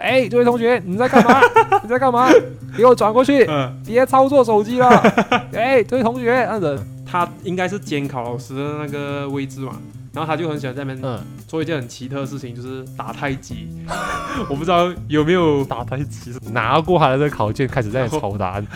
[0.00, 1.40] 哎，这位同学，你在干嘛？
[1.82, 2.28] 你在干嘛？
[2.76, 3.46] 给我转过去，
[3.86, 4.88] 别操作手机了。
[5.52, 9.72] 哎，这位同学，那人，他应该是监考老师的那个位置嘛。
[10.12, 13.68] 然后他就很喜欢在那边做一件很奇特的事情，就是打太极。
[14.48, 18.66] 我不知道有没有 打太极， 拿过他的这个考卷开始在抄答案，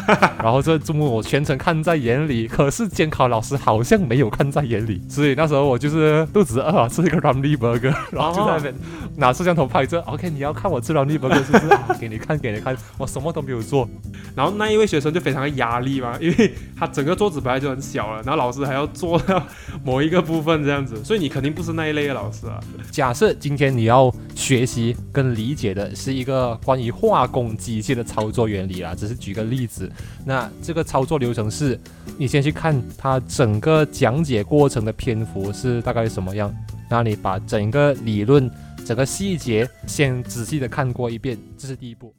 [0.43, 8.75] 然后这字幕我全程看在眼里，可是监考老师好像没有看在眼里，所以那时候我就是肚子饿，吃一个 Ramly Burger，然后就在那边
[9.17, 10.01] 拿摄像头拍着。
[10.03, 12.01] OK，你要看我吃 Ramly Burger 是不是？
[12.01, 13.89] 给你看，给你看，我什么都没有做。
[14.37, 19.43] 然后那一位学生就非常的压力嘛，因为他整个桌子本来就很小了，然后老师还要做到
[19.85, 22.61] 某一个部分这样子，所以你肯定不是那一类的老师啊。
[22.91, 29.91] 假设今天你要学习跟理解的是一个关于化工机械的操作原理啦，只是举个例子，
[30.23, 31.81] 那这个操作流程是，
[32.19, 36.55] 你先去看它整个讲解过程的篇幅是大概什么样，
[36.91, 38.51] 然后你把整个理论、
[38.85, 42.15] 整个细节先仔细的看过一遍，这是第一步。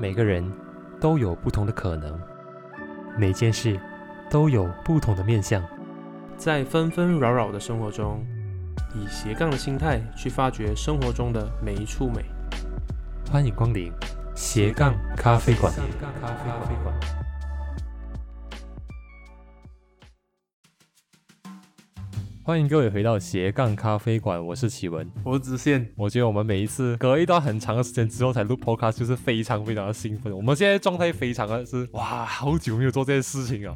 [0.00, 0.50] 每个人
[0.98, 2.18] 都有不同的可能，
[3.18, 3.78] 每件事
[4.28, 5.62] 都有不同的面相。
[6.36, 8.22] 在纷纷扰扰的生活中，
[8.94, 12.24] 以斜杠的心态去发掘生活中的每一处美。
[13.32, 13.90] 欢迎光临
[14.34, 15.72] 斜杠咖啡馆。
[22.46, 25.84] 欢迎各位回到斜杠咖啡馆，我是启文，我是直线。
[25.96, 30.32] 我觉得我们每一次隔一段很长的时间之后才录 podcast，就是非常非常的兴奋。
[30.32, 33.74] 我们现在状态非常的是哇，好久没有做这件事情啊，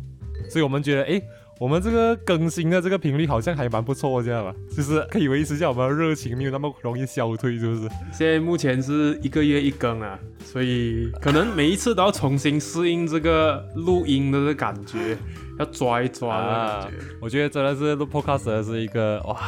[0.48, 1.20] 所以我们觉得哎。
[1.60, 4.54] 我们这个更新的这个频率好像还蛮不错，这样吧？
[4.74, 7.82] 就是可以维持一下我们的热情，没有那么容易消退，是不是？
[8.10, 15.18] 现在目前是一个月一更啊，所以可能每一次都要重新适应这个录音的这感觉，
[15.58, 16.96] 要抓一抓的感觉。
[17.20, 19.38] 我觉得真的是录 podcast 是一个哇，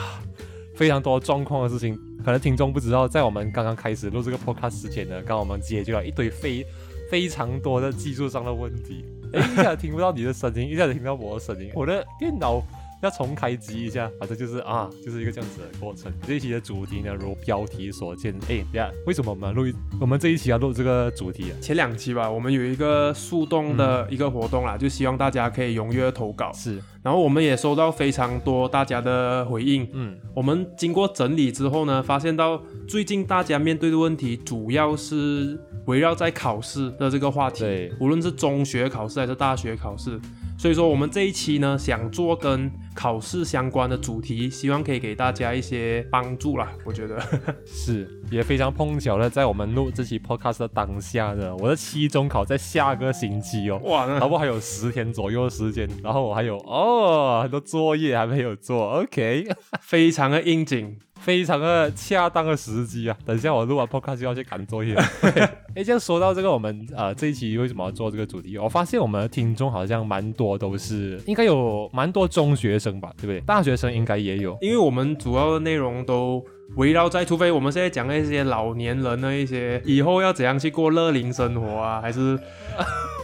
[0.74, 1.98] 非常多状况的事情。
[2.22, 6.62] 可能听众不知道，在我们刚刚开始录这个 podcast 之前呢，刚我们解决了一堆非
[7.10, 9.02] 非常多的技术上的问题。
[9.32, 12.62] 哎，一下子听不到你的声音，一下子听到我的声音，我的电脑
[13.02, 16.12] 要重开机一下，反正就是啊，就是一个这样子的过程。
[16.26, 19.64] 这一期的主题呢，如标题所见，哎呀，为什么我们录
[20.00, 21.54] 我们这一期要录这个主题啊？
[21.60, 26.52] 前两期吧，我们有一个速动的一个活动啦，就希望大家可以踊跃投稿。
[26.52, 29.88] 是，然后我们也收到非常多大家的回应。
[29.92, 35.58] 嗯，我们经过整理之后呢，发现到最近大家面对的问题主要是。
[35.86, 40.20] 围绕在考试的这个话题，对，无论是中学考试还是大学考试，
[40.56, 46.72] 所以说我们这一期呢，想做跟考试相关的主题，希望可以给大家一些帮助啦。
[46.84, 47.20] 我觉得
[47.66, 59.48] 是，也非常碰巧的，在我们录这期 podcast 的当下呢，我的期中考在下个星期哦，哇，差不多还有十天左右的时间，然后我还有哦很多作业还没有做，OK，
[59.82, 60.96] 非常的应景。
[61.22, 63.16] 非常的恰当的时机啊！
[63.24, 64.94] 等一下我录完 podcast 就要去赶作业。
[65.74, 68.58] 哎，这样说到这个，我们呃这一期为什么要做这个主题？
[68.58, 73.40] 我发现我们的听众好像蛮多都是，应该有蛮多中学生吧，对不对？
[73.42, 76.44] 大学生应该也有，因为我们主要的内容都
[76.76, 82.38] 围绕在，除非我们现在讲那些老年人的一些以后要怎样去过乐龄生活啊，还是。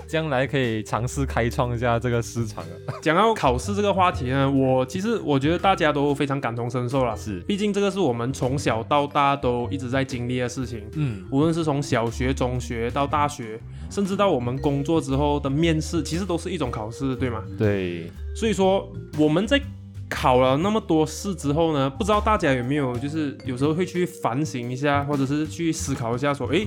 [0.09, 2.97] 将来可以尝试开创一下这个市场啊。
[3.03, 7.15] 讲到考试这个话题呢，我其实我觉得大家都非常感同身受了。
[7.15, 10.83] 是，毕竟这个是我们从小到大都一直在经历的事情。
[10.95, 13.61] 嗯，无论是从小学、中学到大学，
[13.91, 17.45] 甚至到我们工作之后的面试，其实都是一种考试，对吗？
[17.59, 18.11] 对。
[18.35, 19.61] 所以说我们在
[20.09, 26.67] 考了那么多试之后呢，不知道大家有没有就是有时候会去反省一下，或者是去思考一下，说，诶。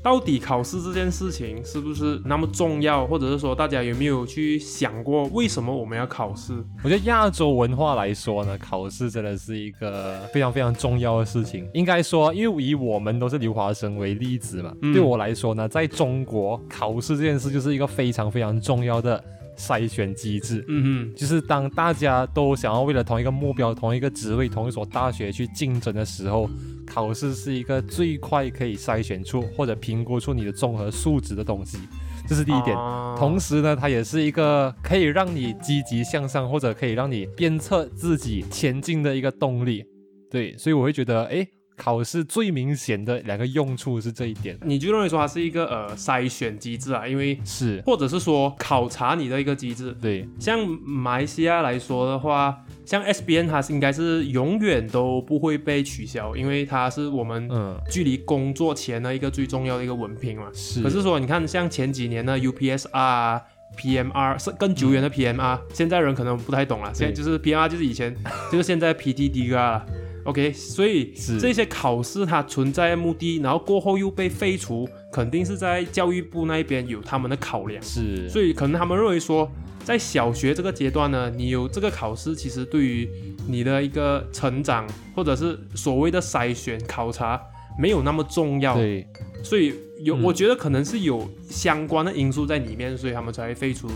[0.00, 6.54] 到底考试这件事情是不是那么重要，或者是说大家有没有去想过为什么我们要考试？
[6.84, 11.68] 我觉得亚洲文化来说呢，考试真的是一个非常非常重要的事情。
[11.74, 19.22] 应该说，因为以我们都是留华生为例子嘛，对我来说呢，在中国考试这件事就是一个非常非常重要的。
[19.58, 26.48] 筛选机制，嗯嗯，就是当大家都想要为了同一个目标、同一个职位、同一所大学去竞争的时候，
[26.86, 31.78] 考试是一个最快可以筛选出或者评估出你的综合素质的东西，
[32.26, 32.76] 这是第一点。
[33.18, 39.84] 同时呢，它也是一个可以让你积极向上或者可以让你鞭策自己前进的一个动力。
[40.30, 41.46] 对，所以我会觉得，哎。
[41.78, 49.96] 考试最明显的两个用处是这一点，你就认为说它是一个呃筛选机制啊，因为是或者是说考察你的一个机制。
[50.00, 52.54] 对，像马来西亚来说的话，
[52.84, 57.48] 像 SBN 它是应该是永远都不会被取消，因为它是我们
[57.90, 60.50] 距离工作前的一个最重要的一个文凭嘛。
[60.52, 60.82] 是。
[60.82, 63.40] 可是说你看像前几年的 UPSR。
[63.76, 66.90] PMR 是更久远的 PMR，、现在人可能不太懂了。
[66.94, 68.16] 现在就是 PMR 就是以前
[68.50, 69.84] 就是现在 PTD 啊。
[70.28, 77.82] OK，所以这些考试它存在的目的，然后过后又被废除，肯定是在教育部那边有他们的考量。
[77.82, 79.50] 是，所以可能他们认为说，
[79.84, 83.08] 在小学这个阶段呢，你有这个考试，其实对于
[83.46, 84.86] 你的一个成长
[85.16, 87.40] 或者是所谓的筛选考察
[87.80, 88.74] 没有那么重要。
[88.74, 89.06] 对，
[89.42, 93.88] 所以有，嗯我觉得可能是有相关的因素在里面，所以他们才会废除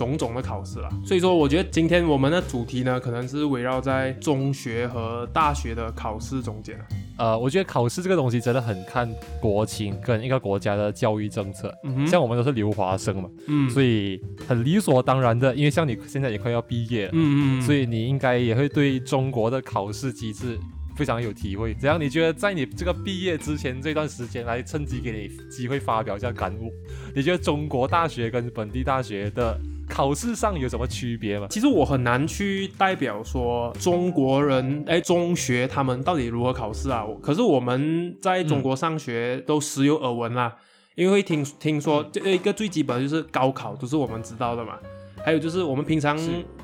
[0.00, 0.88] 种种的考试啦。
[1.04, 6.86] 所以说，我觉得今天我们的主题呢，可能是围绕在中学和大学的考试中间啊。
[7.18, 9.06] 呃，我觉得考试这个东西真的很看
[9.38, 11.70] 国情跟一个国家的教育政策。
[11.84, 14.18] 嗯，像我们都是留华生嘛，嗯，所以
[14.48, 20.58] 很理所当然的，因为像你现在也快要毕业了，嗯所以你应该也会对中国的考试机制
[20.96, 21.74] 非常有体会。
[21.74, 22.00] 怎样？
[22.00, 26.72] 你觉得在你这个毕业之前这段时间，来趁机给你机会发表一下感悟？
[27.14, 29.60] 你觉得中国大学跟本地大学的
[29.90, 31.48] 考试上有什么区别吗？
[31.50, 37.04] 其实我很难去代表说中国人，哎，中学他们到底如何考试啊？
[37.20, 40.56] 可是我们在中国上学都时有耳闻啦，
[40.94, 44.78] 因为会听听说这一个最基本的就是高考，都是我们知道的嘛。
[45.22, 46.18] 还有就是我们平常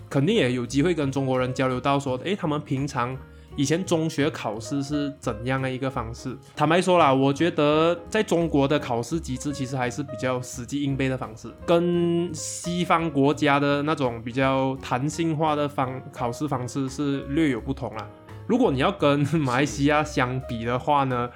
[0.09, 3.15] 肯定也有机会跟中国人交流到说，诶，他们平常
[3.57, 6.37] 以前中学考试是怎样的一个方式？
[6.55, 18.07] 坦白说啦，我觉得在中国的考试机制其实还是比较死记硬背的方式，跟西方国家的那种比较弹性化的方考试方式是略有不同啦。
[18.47, 21.29] 如果你要跟马来西亚相比的话呢，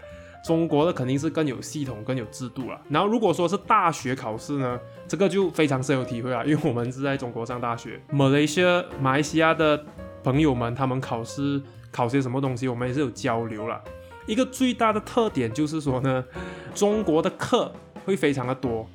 [0.45, 2.79] 中国的肯定是更有系统、更有制度了。
[2.91, 4.79] 然后如果说是大学考试呢，
[5.09, 9.83] 这个就非常深有体会啊，因为我们是在中国上大学，马来西亚、马来西亚的
[10.23, 13.81] 朋友们，他们考试考些什么东西，我们也是有交流了。
[14.27, 16.25] 一个最大的特点就是说呢，
[16.75, 17.73] 中国的课
[18.05, 18.89] 会非常的多，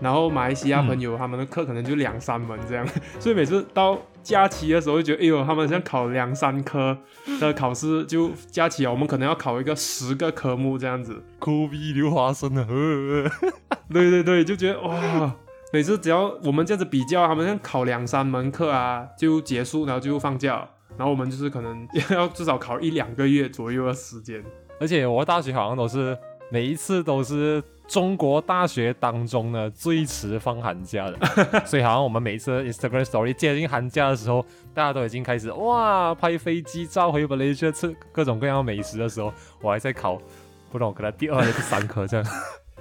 [0.00, 2.86] 然后马来西亚朋友他们的课可能就两三门这样，
[3.18, 6.96] 所以每次到假期的时候就觉得，哎呦，他们像考两三科
[7.40, 11.24] 的考试，就假期啊，我们可能要考一个十个科目这样子。
[11.38, 12.66] 酷逼留华生啊！
[13.92, 15.34] 对对对，就觉得哇，
[15.72, 24.42] 每次只要我们这样子比较，他们像考两三门课啊就结束，然后就放假，然后我们就是可能 要至少考一两个月左右的时间。
[24.78, 26.16] 而且我大学好像都是
[26.50, 31.16] 每一次都是中国大学当中呢最迟放寒假的，
[31.64, 34.44] 所以好像我们每一次 Instagram Story 接近寒假的时候，
[34.74, 39.32] 大家都已经开始哇拍飞机照回马来西亚吃各种各样的美食的时候，
[39.62, 40.20] 我还在考，
[40.70, 42.26] 不懂可能第二还是第三科这样。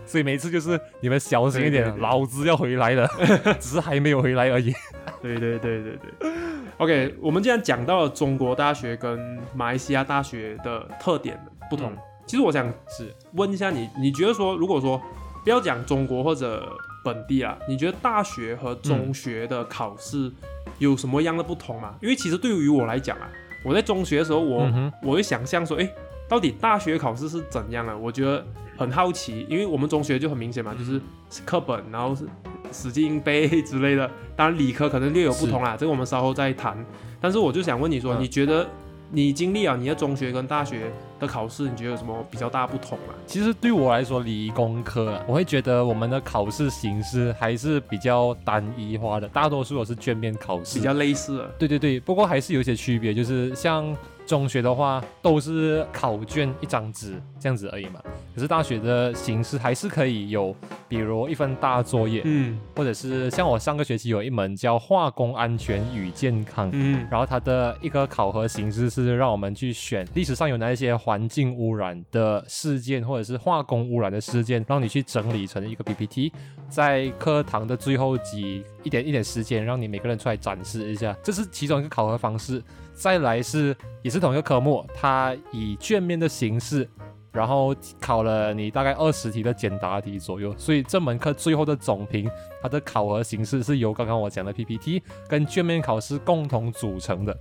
[0.05, 3.07] 所以每次就是你们小心一点，对对对老子要回来了，
[3.59, 4.73] 只是还没有回来而已。
[5.21, 6.31] 对对对对对。
[6.77, 9.17] OK，我们既然讲到了中国大学跟
[9.53, 11.97] 马来西亚大学的特点不同，嗯
[12.27, 14.99] 其实我想是问一下你，你觉得说，如果说
[15.43, 16.67] 不要讲中国或者
[17.03, 20.31] 本地啊，你觉得大学和中学的考试
[20.79, 21.95] 有什么样的不同吗？
[22.01, 23.29] 因为其实对于我来讲啊，
[23.63, 25.87] 我在中学的时候我，我、嗯我会想象说，哎，
[26.27, 27.95] 到底大学考试是怎样的？
[27.95, 28.43] 我觉得
[28.77, 31.01] 很好奇，因为我们中学就很明显嘛，就是
[31.45, 32.25] 课本，然后是
[32.71, 34.09] 死记硬背之类的。
[34.35, 36.77] 当然理科可能略有不同啦，这个我们稍后再谈。
[37.21, 38.67] 但是我就想问你说，嗯你觉得
[39.11, 43.15] 你经历了你的中学跟大学的考试，你觉得有什么比较大不同啊？
[43.25, 50.77] 其实对我来说，理工科啊，我会觉得我们的考试形式还是比较单一化的，大多数都是卷面考试。
[50.77, 51.45] 比较类似的。
[51.57, 53.95] 对对对，不过还是有一些区别，就是像
[54.25, 58.01] 中学的话，都是考卷一张纸这样子而已嘛。
[58.33, 60.53] 可是大学的形式还是可以有，
[60.89, 66.69] 比如一份大作业，嗯或者是像我上个学期有一门叫化工安全与健康。
[66.73, 76.33] 嗯然后它的一个考核形式是让我们去选历史上有哪一些环境污染的事件，或者是化工污染的事件，让你去整理成一个 PPT，
[76.67, 82.61] 在课堂的最后几一点一点时间，让你每个人出来展示一下，这是其中一个考核方式。
[82.95, 86.89] 再来是也是同一个科目，它以卷面的形式。
[87.31, 97.37] 然后考了你大概二十题的简答题左右，所以这门课最后的总评，它的考核形式是由刚刚我讲的 PPT 跟卷面考试共同组成的。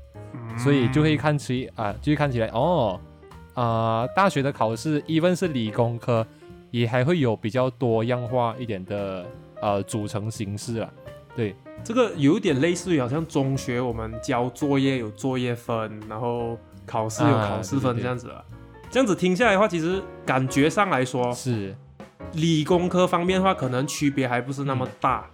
[0.58, 3.00] 所以就会看起啊、就会看起来哦，
[3.54, 6.26] 啊、大学的考试，even 是理工科，
[6.72, 9.24] 也还会有比较多样化一点的
[9.60, 10.92] 呃组成形式啊。
[11.36, 18.44] 对，这个有点类似于好像中学我们交作业有作业分，然后考试有啊考试分这样子啊。
[18.90, 21.74] 这样子听下来的话，其实感觉上来说，是，
[22.34, 25.28] 理工科方面的话，可能区别还不是那么大。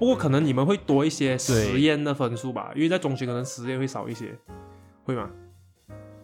[0.00, 4.34] 不过可能你们会多一些实验的分数吧，因为在中学可能实验会少一些，
[5.04, 5.30] 会吗？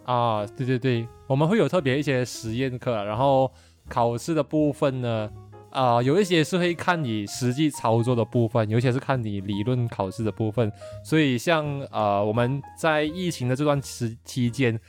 [0.03, 3.49] 啊，对对对，我们会有特别一些实验课啊，然后
[3.87, 5.29] 考试的部分呢，
[5.69, 10.71] 啊、有一些是会看你实际操作的部分，有一些是看你理论考试的部分。
[11.03, 14.79] 所以像呃我们在疫情的这段时期间，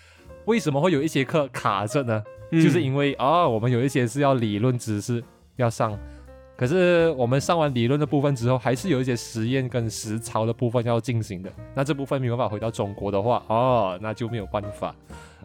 [0.46, 2.22] 为什么会有一些课卡着呢？
[2.50, 5.22] 就是因为啊、我们有一些是要理论知识
[5.56, 5.98] 要上，
[6.56, 11.52] 可是我们上完理论的部分之后，还是有一些实验跟实操的部分要进行的。
[11.74, 14.96] 那这部分没有办法回到中国的话，哦，那就没有办法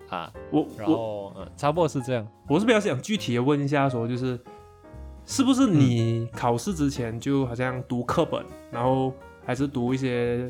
[0.07, 0.31] 啊。
[0.49, 2.25] 我然我后嗯，差不多是这样。
[2.47, 4.39] 我是比较想具体的问一下，说就是
[5.25, 9.13] 是不是你考试之前就好像读课本，然后
[9.45, 10.47] 还是读一些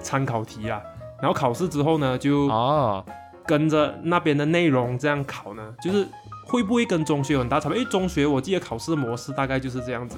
[0.00, 0.80] 参考题啊，
[1.20, 3.04] 然后考试之后呢就啊，
[3.46, 5.74] 跟着那边的内容这样考呢？
[5.82, 6.06] 就是
[6.46, 7.78] 会不会跟中学有很大差别？
[7.78, 10.16] 因为中学我记得考试模式大概就是这样子。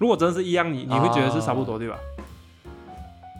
[0.00, 1.96] 如果真的是一样，你你会觉得是差不多、对吧？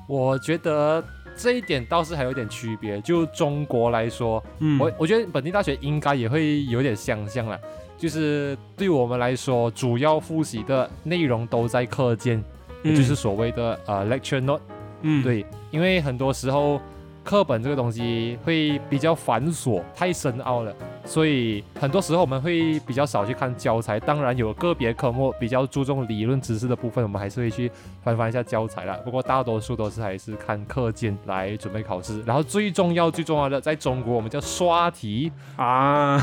[0.06, 1.02] 我觉得
[1.37, 3.00] 这一点倒是还有点区别。
[3.00, 7.59] 就中国来说，嗯我我觉得本地大学应该也会有点相像了。
[7.97, 12.43] 就是对我们来说，主要复习的内容都在课件，
[12.83, 14.63] 也就是所谓的呃 lecture note。
[15.03, 16.81] 嗯，对，因为很多时候
[17.23, 20.75] 课本这个东西会比较繁琐，太深奥了，
[21.05, 23.99] 所以很多时候我们会比较少去看教材。
[24.01, 27.71] 当然有个别科目比较注重理论知识的部分，我们还是会去
[28.03, 28.99] 翻翻一下教材啦。
[29.05, 32.23] 不过大多数都是还是看课件来准备考试。
[32.23, 35.33] 然后最重要最重要的，在中国我们叫刷题。
[35.57, 36.19] 啊，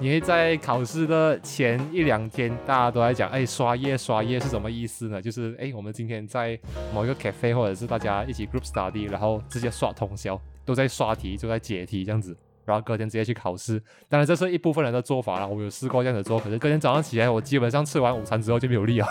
[0.00, 5.20] 你会在考试的前一两天，大家都在讲，哎，刷夜刷夜是什么意思呢？
[5.20, 6.58] 就是哎，我们今天在
[6.94, 13.78] 某一个 cafe 或者是大家一起 group study，然后直接刷通宵，都在刷题，就在解题这样子，然后隔天直接去考试。
[14.08, 19.06] 当然这是一部分人的做法啦，我有试过这样子做，可是隔天早上起来，我基本上吃完午餐之后就没有力了，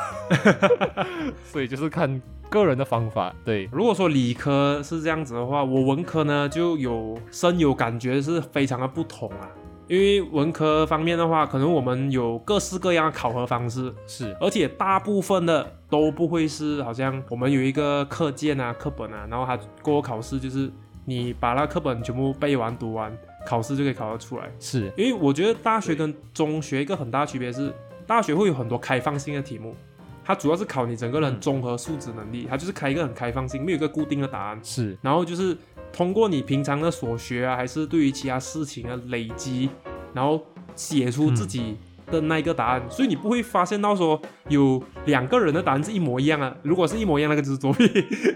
[1.46, 2.20] 所以就是看
[2.50, 3.32] 个人的方法。
[3.46, 9.48] 对， 如果说理科是这样子的话，我文科呢就有深有感觉，是非常的不同啊。
[9.90, 14.38] 因为文科方面的话，可能我们有各式各样的考核方式，是。
[14.40, 20.72] 而且大部分的都不会是好像我们有一个课件啊、课本啊，然后它过后考试就是
[21.06, 23.12] 你把那课本全部背完、读完，
[23.48, 24.48] 考试就可以考得出来。
[24.60, 27.74] 是，因为我觉得大学跟中学一个很大的区别是，
[28.06, 29.76] 大学会有很多开放性的题目，
[30.24, 34.60] 它主要是考你整个人综合素质能力，它就是开一个很开放性，没有一个固定的答案。
[34.62, 35.58] 是，然后就是
[35.92, 39.70] 通过你平常的所学啊，还是对于其他事情的累积，
[40.14, 40.42] 然后
[40.76, 41.76] 写出自己
[42.08, 46.56] 的那一个答案，所以你不会发现到说有两个人的答案是一模一样啊。
[46.64, 47.86] 如果是一模一样，那个就是作弊；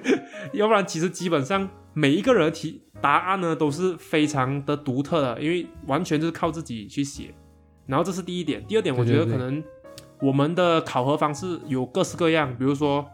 [0.54, 7.34] 要不然其实基本上每一个人的题答案呢都是非常的独特的，因为完全就是靠自己去写。
[7.86, 9.64] 然后这是第一点，第二点，我觉得可能
[10.22, 13.06] 我们的考核方式有各式各样，比如说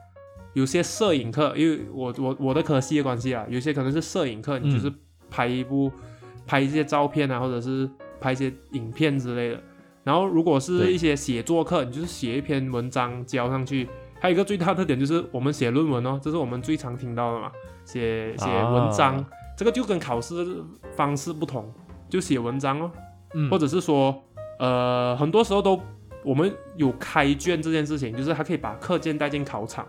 [0.59, 4.91] 有些摄影课，因为我我我的科系的关系啊，有些可能是摄影课，你就是
[5.29, 5.89] 拍一部、
[6.45, 7.89] 拍一些照片啊，或者是
[8.19, 9.63] 拍一些影片之类的。
[10.03, 13.87] 然后如果是一些写作课，你就是写一篇文章交上去。
[14.19, 17.49] 还有一个最大的特点就是我们写论文哦，这是我们最常听到的嘛，
[17.85, 19.25] 写写文章，啊
[19.57, 20.63] 这个就跟考试的
[20.95, 21.73] 方式不同，
[22.09, 22.91] 就写文章哦。
[23.33, 24.21] 嗯或者是说，
[24.59, 25.79] 呃，很多时候都
[26.23, 29.87] 我们有开卷这件事情，就是他可以把课件带进考场，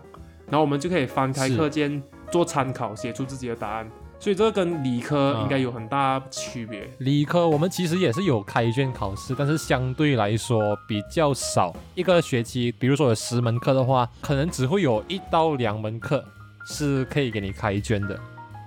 [0.51, 3.89] 然后我们就可以翻开课件做参考，写出自己的答案。
[4.19, 6.87] 所以这个跟理科啊应该有很大区别。
[6.99, 11.73] 理科我们其实也是有开卷考试，但是相对来说比较少。
[11.95, 16.23] 一个学期，比如说有十门课的话，可能只会有一到两门课
[16.67, 18.19] 是可以给你开卷的。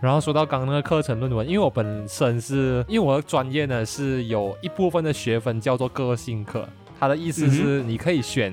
[0.02, 8.52] 然后说到刚刚那个课程论文，因为我本身是因为我的专业呢是有一部分的学分叫做个性课，它的意思是你可以选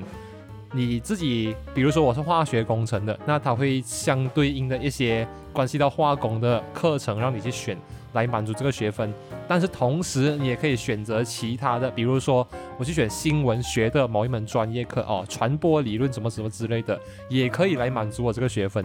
[0.74, 7.76] 你自己，比如说我是化学工程的，那它会相对应的一些关系到化工的课程让你去选，
[8.14, 9.12] 来满足这个学分。
[9.46, 12.46] 但是同时你也可以选择其他的，比如说
[12.78, 16.98] 我去选新闻学的某一门专业课哦，传播理论什么什么之类的，
[17.28, 18.82] 也可以来满足我这个学分。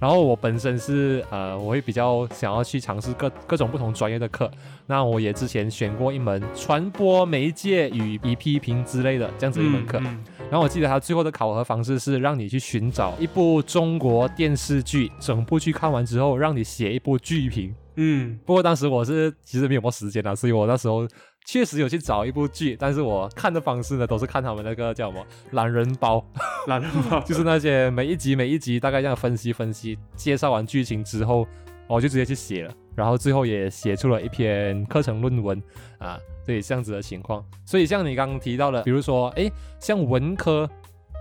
[0.00, 4.50] 然后我本身是呃，我会比较想要去尝试各各种不同专业的课。
[4.86, 9.98] 那我也之前选过一门传播媒介与与批评之类的这样子一门课。
[10.00, 17.74] 嗯然后我记得他最后的考核方式是让你去寻找一部中国电视剧，整部剧看完之后，让你写一部剧评。
[17.96, 21.06] 嗯不过当时我是其实没有什么时间啊，所以我那时候
[21.48, 31.48] 确实有去找一部剧，但是我看的方式呢，都是看他们那个叫什么懒人包，嗯， 懒人包 就是那些每一集每一集大概这样分析分析，介绍完剧情之后，
[31.86, 35.58] 我就直接去写了，然后最后也写出了一篇课程论文
[35.96, 37.42] 啊，对这样子的情况。
[37.64, 39.50] 所以像你刚刚提到的，比如说，哎，
[39.80, 40.68] 像文科，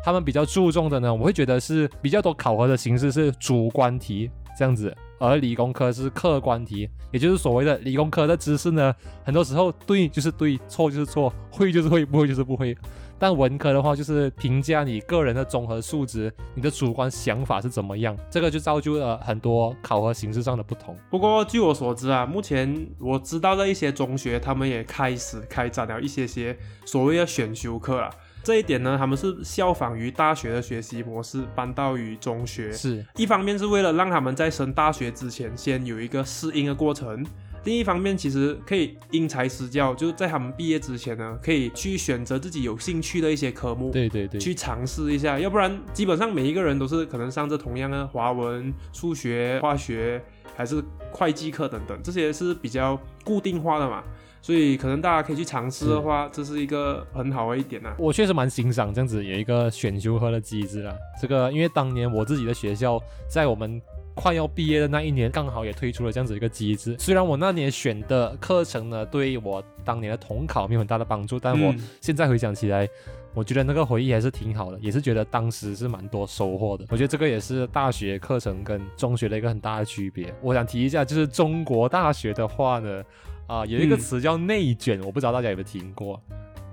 [0.03, 4.29] 他们比较注重的呢，我会觉得是比较多考核的形式是主观题
[4.60, 4.93] 这样子。
[5.20, 8.94] 而理工科是客观题，也就是所谓的理工科的知识呢，
[9.24, 12.78] 很多时候对就是对，错就是错，会就是会，不会就是不会。
[13.20, 20.96] 但文科的话，就是评价你个人的综合素质，你的主观想法是怎么样，这个就造就了很多考核形式上的不同。
[21.10, 26.56] 不过据我所知啊，目前我知道的一些中学，他们也开始开展了一些些
[26.86, 28.08] 所谓的选修课了。
[28.48, 37.25] 这一点呢，他们是效仿于大学的学习模式搬到于中学，是一方面是为了让他们在升大学之前先有一个适应的过程。
[37.66, 45.38] 另一方面，其实可以因材施教，就是在他们毕业之前呢，可以去选择自己有兴趣的一些科目，对对对，去尝试一下。
[45.38, 50.24] 要不然，基本上每一个人都是可能上着同样的华文、数学、化学，
[50.56, 54.01] 还是会计课等等，这些是比较固定化的嘛。
[54.41, 57.94] 所以，可能大家可以去尝试的话，这是一个很好的一点呐。
[57.98, 60.96] 我确实蛮欣赏这样子有一个选修课的机制啊。
[61.22, 63.82] 这个，因为当年我自己的学校在我们。
[64.20, 66.96] 快要毕业的那一年，刚好也推出了这样子一个机制。
[66.98, 72.89] 虽然我那年选的课程呢，对我当年的统考没有很大的帮助，但我现在回想起来，
[73.36, 76.84] 我觉得那个回忆还是挺好的，也是觉得当时是蛮多收获的。
[76.89, 80.34] 我觉得这个也是大学课程跟中学的一个很大的区别。
[80.41, 83.03] 我想提一下，就是中国大学的话呢，
[83.48, 86.22] 啊，有一个词叫内卷，我不知道大家有没有听过，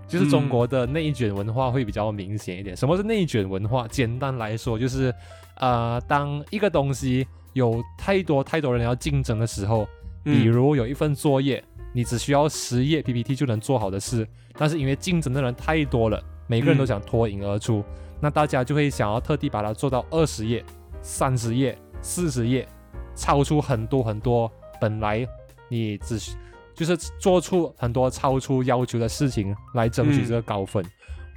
[0.06, 2.76] 就是中国的内卷文化会比较明显一点。
[2.76, 3.88] 什么是内卷文化？
[3.88, 5.14] 简单来说就是。
[5.58, 9.86] 呃，当一个东西有太多太多人要竞争的时候，
[10.24, 11.62] 比如有一份作业，
[11.92, 17.84] 你只需要十页 PPT 就能做好的事，但是因为竞争的人太多了，每个人都想脱颖而出，
[18.20, 20.64] 那大家就会想要特地把它做到二十页、
[21.00, 22.66] 三十页、四十页，
[23.14, 24.50] 超出很多很多
[24.80, 25.24] 本来
[25.68, 26.18] 你只
[26.74, 30.84] 就是做出很多超出要求的事情来争取这个高分。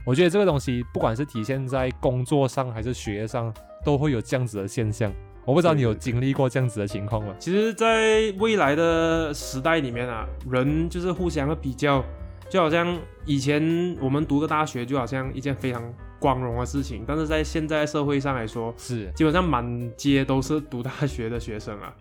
[0.05, 3.53] 我觉得这个东西不管是体现在工作上还是学业上。
[3.85, 5.09] 都会有这样子的现象，
[5.45, 7.33] 我不知道你有经历过这样子的情况吗？
[7.39, 12.03] 其实，在未来的时代里面啊，人就是互相的比较，
[12.49, 15.81] 就好像以前我们读个大学，就好像一件非常
[16.19, 21.95] 光荣的事情，但是在现在社会上来说，是基本上满街都是读大学的学生啊，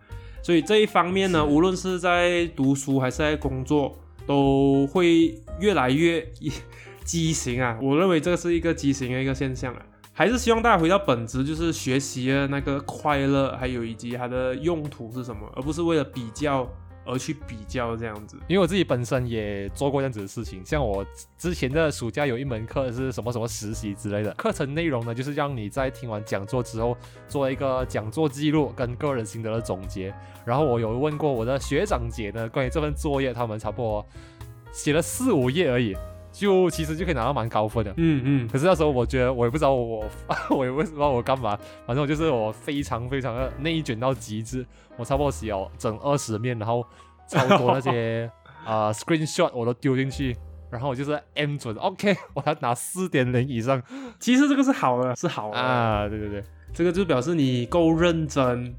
[0.47, 3.99] 所以这一方面呢，无论是在读书还是在工作，
[4.29, 6.25] 都会越来越
[7.05, 7.77] 畸形啊。
[7.83, 9.83] 我认为这个是一个畸形的一个现象啊。
[10.13, 16.65] 还是希望大家回到本质，就是学习的那个快乐，还有以及它的用途是什么，而不是为了比较
[17.07, 18.37] 而去比较这样子。
[18.49, 21.05] 因为我自己本身也做过这样子的事情，像我
[21.39, 26.97] 之前的暑假有一门课是什么什么实习之类的，课程内容呢，就是让你在听完讲座之后
[27.29, 30.13] 做一个讲座记录跟个人心得的总结。
[30.45, 34.07] 然后我有问过我的学长姐呢，关于这份作业，他们差不多
[34.73, 35.97] 写了四五页而已。
[36.39, 38.49] 就其实就可以拿到蛮高分的，嗯嗯。
[38.49, 40.05] 可是那时候我觉得我也不知道我
[40.51, 44.67] 我也不知道我干嘛，反正我就是我非常非常的内卷到极致，
[44.99, 46.85] 我差不多写了整二十面，然后
[47.27, 48.31] 超多那些
[48.67, 50.37] 啊 screenshot 我都丢进去，
[50.71, 53.83] 然后我就是 M 准，OK， 我要拿四点零以上。
[54.21, 56.45] 其实这个是好的，是好的啊，对对对，
[56.75, 58.75] 这个就表示你够认真。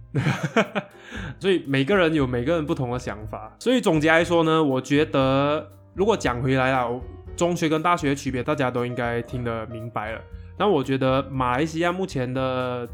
[1.39, 7.01] 所以每个人有每个人不同的想法，所以总结来说呢，我觉得如果讲回来了。
[7.37, 10.21] 中学跟大学的区别，大家都应该听得明白了。
[10.57, 12.85] 但我觉得马来西亚目前的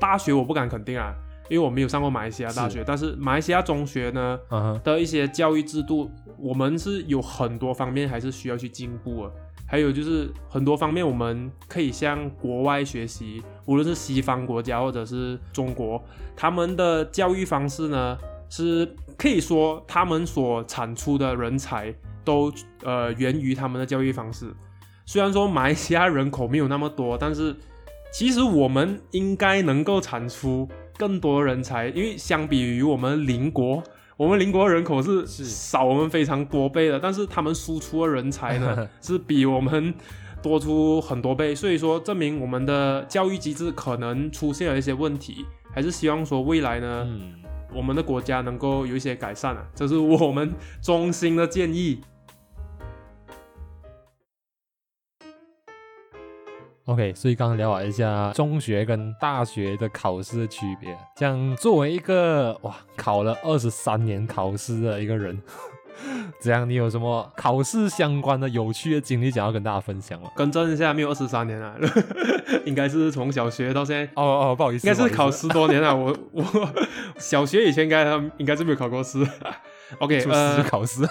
[0.00, 1.14] 大学，我不敢肯定啊，
[1.50, 2.82] 因为我没有上过马来西亚大学。
[2.84, 4.40] 但是马来西亚中学呢
[4.82, 9.32] 的一些教育制度，我们是有很多方面还是需要去进步的。
[9.66, 16.02] 还有就是很多方面，我们可以向国外学习，无论是西方国家或者是中国，
[16.36, 18.18] 他们的教育方式呢，
[18.50, 21.94] 是可以说他们所产出的人才。
[22.24, 24.52] 都呃源于他们的教育方式。
[25.04, 27.54] 虽然说马来西亚人口没有那么多，但是
[28.12, 33.82] 其实我们应该能够产出更多人才，因为相比于我们邻国，
[34.16, 39.92] 我们邻国人口是少我们非常多倍的，但是他们输出的人才呢是 比我们
[40.40, 41.54] 多出很多倍。
[41.54, 47.06] 所以说证明我们的教育机制可能出现了一些问题，还是希望说未来呢，
[47.74, 52.00] 我们的国家能够有一些改善啊，这是我们衷心的建议。
[56.86, 60.96] OK，所以刚刚聊了一下中学跟大学的考试的区别。
[61.14, 65.40] 这样作为一个哇考了二十三年考试的一个人，
[66.42, 70.28] 这样你有什么考试相关的有趣的经历想要跟大家分享吗？
[70.34, 71.76] 更正一下，没有二十三年啊，
[72.66, 74.04] 应该是从小学到现在。
[74.20, 75.94] 哦哦，不好意思，应该是考十多年了。
[75.94, 76.44] 我我
[77.16, 78.04] 小学以前应该
[78.38, 79.24] 应该是没有考过试。
[80.00, 81.06] OK，呃，考试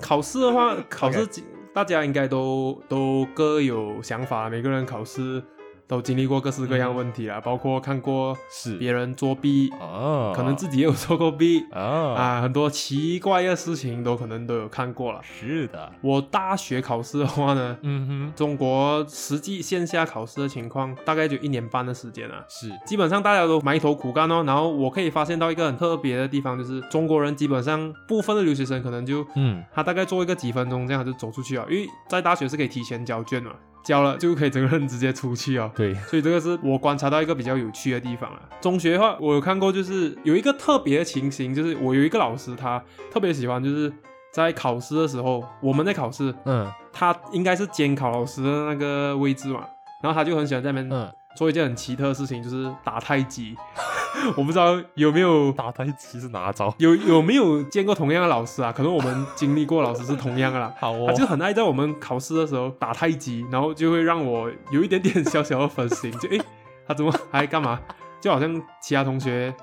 [0.00, 1.28] 考试的话，考试。
[1.76, 5.44] 大家应该都都各有想法，每个人考试
[5.88, 8.76] 都经历过各式各样问题啦，包括看过是。
[8.76, 12.14] 别人作弊，哦，可能自己也有做过弊哦。
[12.16, 15.20] 啊，很多奇怪的事情都可能都有看过了。
[15.22, 22.44] 是的，我大学考试的话呢，嗯哼，中国实际线下考试的情况大概就一年半的时间啊。
[22.48, 22.70] 是。
[22.84, 29.62] 基本上大家都埋头苦干哦，然后我可以发现到一个很特别的地方，就是中国人基本上部分的留学生可能就嗯。
[29.72, 33.52] 他大概做一个几分钟这样就走出去了，因为在大学是可以提前交卷嘛，
[33.86, 35.70] 交了就可以整个人直接出去哦。
[35.76, 38.40] 对，所以这个是我观察到一个比较有趣的地方啊。
[38.60, 43.92] 中学的话，我有看过，就是有一个特别的情形，就是我有一个老师，他特别喜欢就是
[44.32, 49.64] 在考试的时候，我们在考试，嗯他应该是监考老师的那个位置嘛，
[50.02, 53.54] 然后他就很喜欢在那边嗯，做一件很奇特的事情，就是打太极。
[54.36, 56.74] 我不知道有没有打太极是哪招？
[56.78, 58.72] 有有没有见过同样的老师啊？
[58.72, 60.72] 可能我们经历过老师是同样的啦。
[60.78, 66.40] 好哦他就很爱在我们考试的时候打太极，然后就会让我有一点点小小的分心，就诶，
[66.86, 67.80] 他怎么还干嘛？
[68.18, 69.54] 就好像其他同学，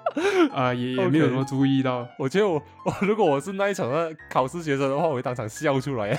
[0.54, 2.08] 呃，也也没有什么注意到。
[2.18, 6.18] 我觉得我我 如果我是那一场的考试学生的话，我会当场笑出来。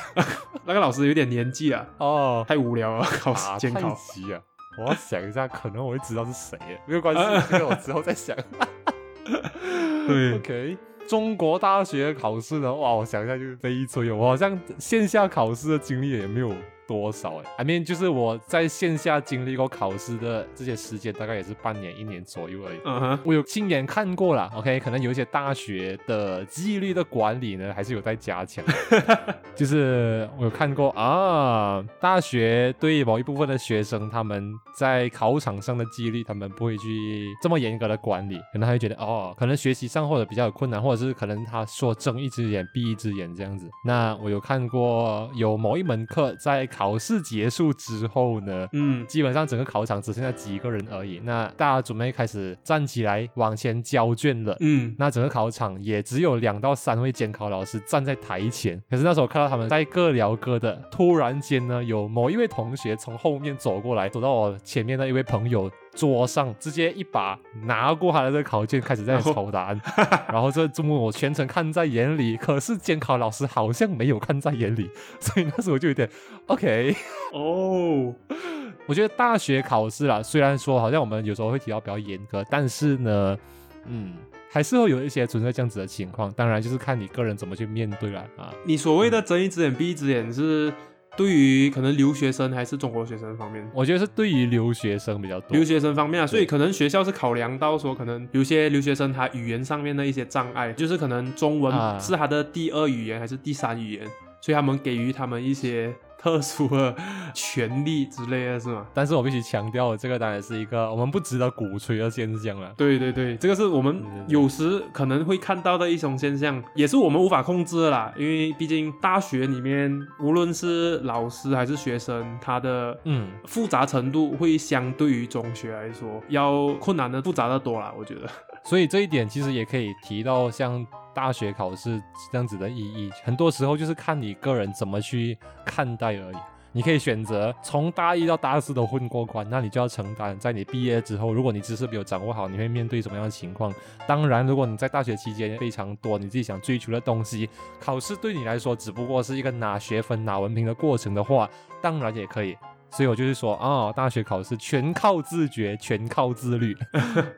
[0.66, 3.97] 那个老师有点年纪啊，哦，太无聊了，考试打太监考。
[4.12, 4.40] 极啊！
[4.77, 8.37] 我要想一下，可能我会知道是谁，没有关系，这个我之后再想。
[10.07, 10.77] 对 OK，
[11.09, 12.75] 中国大学考试呢？
[12.75, 14.17] 哇，我想一下就是悲催哦。
[14.17, 16.53] 我好像线下考试的经历也没有
[16.87, 17.44] 多少哎。
[17.59, 22.79] I mean，就是我在线下经历过考试的这些时间，大概也是半年、一年左右而已。
[22.85, 28.64] 嗯哼，我有亲眼看过了 o k 可能有一些大学的纪律的管理呢，还是有在加强。
[29.55, 43.70] 就是我有看过啊，大学对某一部分的学生，他们在考场上的纪律，他们不会去这么严格的管理，可能他会觉得哦，可能学习上或者比较有困难，或者是可能他说睁一只眼闭一只眼这样子。
[43.85, 51.21] 那我有看过有某一门课在考试结束之后呢，嗯基本上整个考场只剩下几个人而已。
[51.25, 54.57] 那大家准备开始站起来往前交卷了。
[54.61, 69.81] 嗯，那整个考场也只有两到三位监考老师站在台前，可是那时候看到他们在各聊各的，突然间呢，有某一位同学从后面走过来，走到我前面的一位朋友桌上，直接一把拿过他的这个考卷，开始在抄答案，
[70.29, 76.09] 然后这这幕我全程看在眼里，可是监考老师好像没有看在眼里，所以那时候我就有点
[76.47, 76.95] OK。
[77.33, 78.15] 哦，
[78.87, 83.39] 我觉得大学考试啦，虽然说好像我们有时候会提到比较严格，但是呢，
[83.87, 84.15] 嗯，
[84.51, 86.31] 还是会有一些存在这样子的情况。
[86.33, 88.53] 当然就是看你个人怎么去面对了啊。
[88.65, 90.73] 你所谓的睁一只眼闭一只眼是
[91.16, 93.68] 对于可能留学生还是中国学生方面？
[93.74, 95.64] 我觉得是对于留学生比较多留。
[95.64, 104.07] 学生方面啊，所以可能学校是考量到说，可能有些留学生他语言上面的一些障碍，就是可能中文啊是他的第二语言还是第三语言，
[104.40, 106.94] 所以他们给予他们一些特殊的
[107.35, 108.87] 权利之类的，是吗？
[108.94, 112.73] 但是我必须强调，这个当然是一个我们不值得鼓吹的现象了。
[112.77, 118.12] 对对对，这个是我们有时可能会看到的一种现象，也是我们无法控制的啦。
[118.16, 127.92] 因为毕竟大学里面，无论是老师还是学生，他的嗯，复杂程度会相对于中学来说要困难的复杂的多啦。
[127.99, 128.29] 我觉得，
[128.62, 136.37] 所以这一点其实也可以提到像大学考试这样子的意义，很多时候就是看你个人怎么去看待而已。
[136.77, 143.73] 你可以选择从大一到大四都混过关，那你就要承担在你毕业之后，如果你知识没有掌握好，你会面对什么样的情况。
[144.09, 147.49] 当然，如果你在大学期间非常多你自己想追求的东西，
[147.81, 151.49] 考试对你来说只不过是一个拿学分、拿文凭的过程的话，
[151.81, 152.57] 当然也可以。
[152.91, 156.77] 所以我就是说，哦，大学考试全靠自觉，全靠自律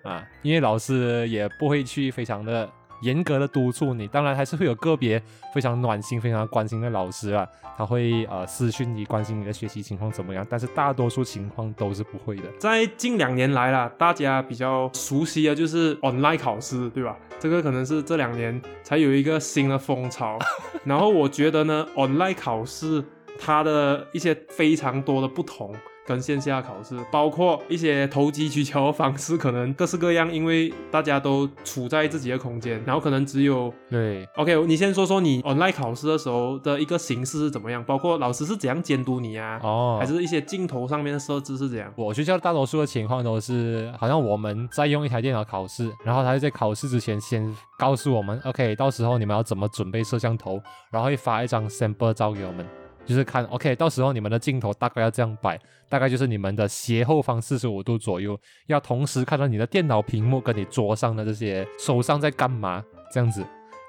[0.03, 2.71] 啊，因为老师也不会去非常的
[3.03, 5.23] 严格的督促你，当然还是会有个别
[5.55, 12.45] 非常暖心、非常关心的老师啊，他会呃私讯你，关心你的学习情况怎么样，但是大多数情况都是不会的。
[12.59, 17.17] 在近两年来啦，大家比较熟悉的就是 online 考试，对吧？
[17.39, 20.39] 这个可能是这两年才有一个新的风潮。
[20.85, 23.05] 然后我觉得呢，online 考试
[23.39, 25.75] 它的一些非常多的不同。
[26.07, 41.93] 跟线下考试，包括一些投机取巧的方式，可能各式各样，因为大家都处在自己的空间，然后可能只有对，OK，你先说说你 online 考试的时候的一个形式是怎么样，包括老师是怎样监督你啊，哦，还是一些镜头上面的设置是怎样？
[41.97, 52.67] 我学校大多数的情况都是，好像我们在用一台电脑考试，然后他会在考试之前先告诉我们，OK，到时候你们要怎么准备摄像头，然后会发一张 sample 照给我们，
[53.07, 63.43] 就是看 OK，到时候你们的镜头大概要这样摆，大概就是你们的斜后方四十五度左右，要同时看到你的电脑屏幕跟你桌上的这些手上在干嘛这样子。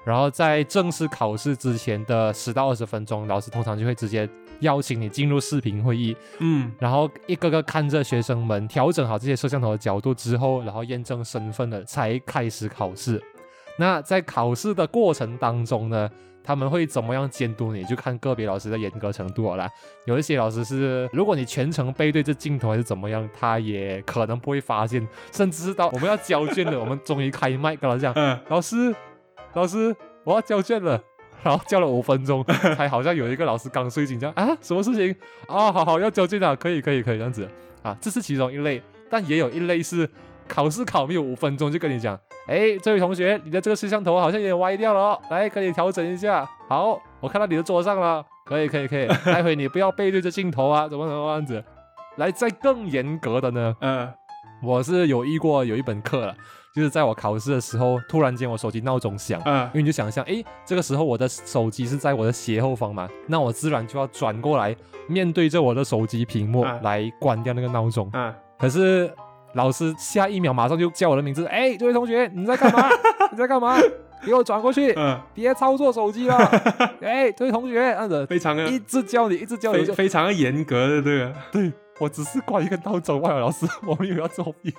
[0.06, 4.26] 然后在正式考试之前的十到二十分钟，老师通常就会直接
[4.60, 13.22] 邀请你进入视频会议，嗯然后一个个看着学生们调整好这些摄像头的角度之后，然后验证身份了，才开始考试。
[13.76, 16.08] 那在考试的过程当中呢，
[16.48, 17.84] 他们会怎么样监督你？
[17.84, 19.70] 就看个别老师的严格程度了啦。
[20.06, 28.94] 有一些老师是，如果你全程背对着镜头还是怎么样，他也可能不会发现，甚至是到我们要交卷了，我们终于开麦跟老师讲，嗯 老师，
[29.52, 30.98] 老师，我要交卷了。
[31.42, 32.42] 然后叫了五分钟，
[32.74, 35.14] 才好像有一个老师刚睡醒，这样啊，什么事情？
[35.48, 37.46] 啊，好好要交卷了，可以可以可以这样子
[37.82, 40.08] 啊，这是其中一类，但也有一类是
[40.48, 46.48] 考试考没有五分钟就跟你讲，哎，这位同学，你的这个摄像头好像有点歪掉了哦，来，可以调整一下。
[46.68, 51.62] 好，我看到你的桌上了，可以可以可以， 待会你不要背对着镜头啊，怎么怎么样子。
[52.16, 54.12] 来，再更严格的呢，嗯
[54.60, 56.34] 我是有遇过有一本课了，
[56.74, 59.40] 就是在我考试的时候，突然间我手机闹钟响。
[59.44, 64.74] 嗯因为你就想象，哎，这个时候我的手机是在我的斜后方嘛，那我自然就要转过来，
[65.06, 68.10] 面对着我的手机屏幕啊来关掉那个闹钟。
[68.12, 69.08] 嗯，可是
[69.54, 72.88] 老师下一秒马上就叫我的名字，哎，这位同学你在干嘛？
[73.32, 73.76] 你在干嘛？
[74.24, 76.36] 给我转过去，嗯，别操作手机了。
[77.00, 84.72] 哎，这位同学，这样子非常的一直叫你，一直叫你，就非非常的严格的这个，对我只是挂一个闹钟，外老师我没有要作弊。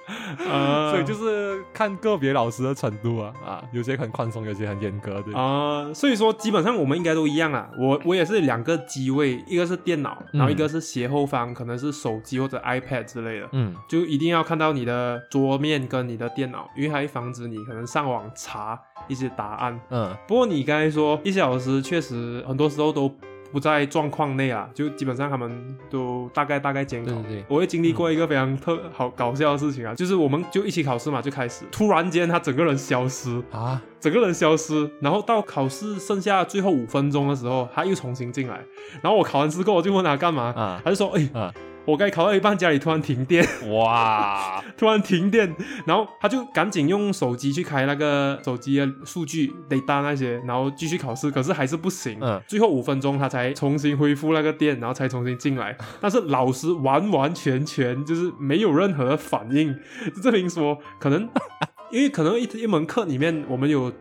[0.49, 5.37] 啊， 所以就是看个别老师的程度啊啊，有些很宽松，有些很严格的。
[5.37, 7.69] 啊、所以说基本上我们应该都一样啊。
[7.77, 13.49] 我我也是两个机位，一个是电脑，然后一个是斜后方，可能是手机或者 iPad 之类的。
[13.51, 19.79] 嗯就一定要看到你的桌面跟你的电脑，因为它会防止你可能上网查一些答案。
[19.89, 23.13] 嗯不过你刚才说一些老师确实很多时候都
[23.51, 27.13] 不在状况内啊，就基本上他们都大概大概监考。
[27.13, 27.45] 对对对。
[27.47, 31.65] 我也经历过一个非常特好搞笑的事情啊，就是我们就一起考试嘛，就开始。
[31.71, 38.59] 突然间他整个人消失，啊，整个人消失，然后到考试剩下最后五分钟的时候，他又重新进来，
[39.01, 40.81] 然后我考完试过后我就问他干嘛，啊。
[40.83, 41.53] 他就说，哎、啊
[41.89, 52.19] 我该考到一半，家里突然停电，哇， 突然停电，然后他就赶紧用手机去开那个手机的数据 data 那些，然后继续考试，可是还是不行。
[52.21, 55.75] 嗯最后五分钟他才重新恢复那个电，然后才重新进来。
[55.99, 59.75] 但是老师完完全全就是没有任何反应，
[60.15, 61.27] 就证明说可能。
[61.91, 63.91] 因为可能一一门课里面，我们有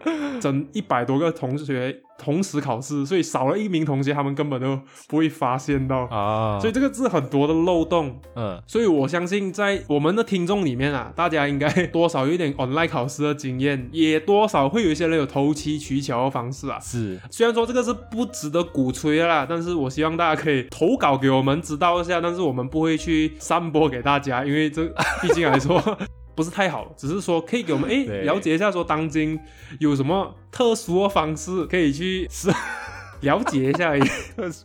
[0.41, 8.21] 整一百多个同学同时考试，所以少了一名同学，他们根本都不会发现到，啊，所以这个是很多的漏洞。
[8.35, 16.79] 嗯所以我相信，在我们的听众里面啊，大家应该多少有一点 online 考试的经验，也多少会有一些人有投机取巧的方式啊。
[16.81, 24.85] 是虽然说这个是不值得鼓吹啦，但是我希望大家可以投稿给我们知道一下，但是我们不会去散播给大家，因为这
[25.23, 25.81] 毕竟来说
[26.39, 29.37] 不是太好，只是说可以给我们诶对了解一下，说当今
[29.81, 32.49] 有什么特殊的方式可以去是
[33.23, 34.03] 了解一下而已。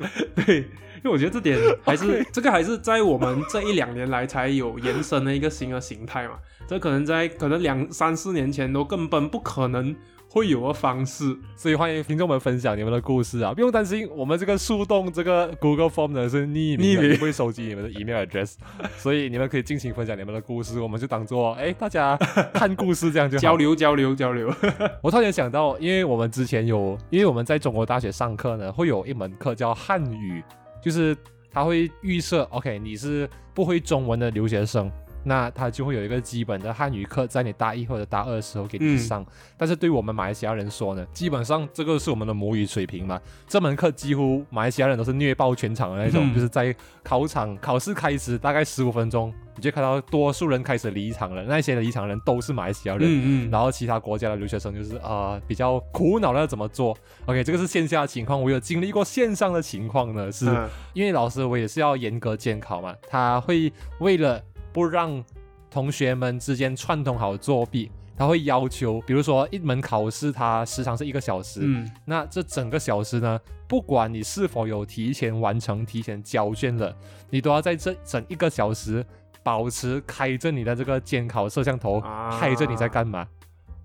[0.45, 6.35] 对，因为我觉得这点还是这个还是在我们这一两年来才有延伸的一个新的形态嘛。
[6.67, 9.95] 这可能在可能两三四年前都根本不可能
[10.33, 11.37] 会有的方式。
[11.55, 18.55] 所以欢迎听众们分享你们的故事啊，不用担心，我们这个树洞这个 Google Form 呢是匿名的，匿名不会收集你们的 email address，
[18.97, 22.17] 所以你们可以尽情分享你们的故事，我们就当做哎大家
[22.51, 23.55] 看故事这样就好交。
[23.55, 24.51] 流交流交流，
[25.03, 30.43] 我突然想到，因为我们之前有，因为我们在中国大学上课呢，会有一门课叫汉语，
[30.81, 31.15] 就是
[31.51, 34.91] 他会预设，OK，你是不会中文的留学生，
[35.23, 39.25] 那他就会有一个基本的汉语课，在你大一或者大二的时候给你嗯上。
[39.57, 53.03] 但是对我们马来西亚人说呢，基本上这个是我们的母语水平嘛，这门课几乎马来西亚人都是虐爆全场的那种，嗯就是在考场考试开始大概十五分钟，你就看到多数人开始离场了，那些离场人都是马来西亚人。
[53.07, 56.97] 嗯嗯，然后其他国家的留学生就是呃比较苦恼的要怎么做。
[57.25, 64.41] OK，这个是线下的情况，我有经历过线上的情况呢，是、嗯因为老师我也是要严格监考嘛，他会为了
[64.73, 65.23] 不让
[65.69, 67.89] 同学们之间串通好作弊。
[68.15, 76.95] 他会要求，比如说一门考试，它时长是一个小时，嗯那这整个小时呢，不管你是否有提前完成、提前交卷了，
[77.31, 79.03] 你都要在这整一个小时
[79.41, 83.27] 保持开着你的这个监考摄像头，啊拍着你在干嘛，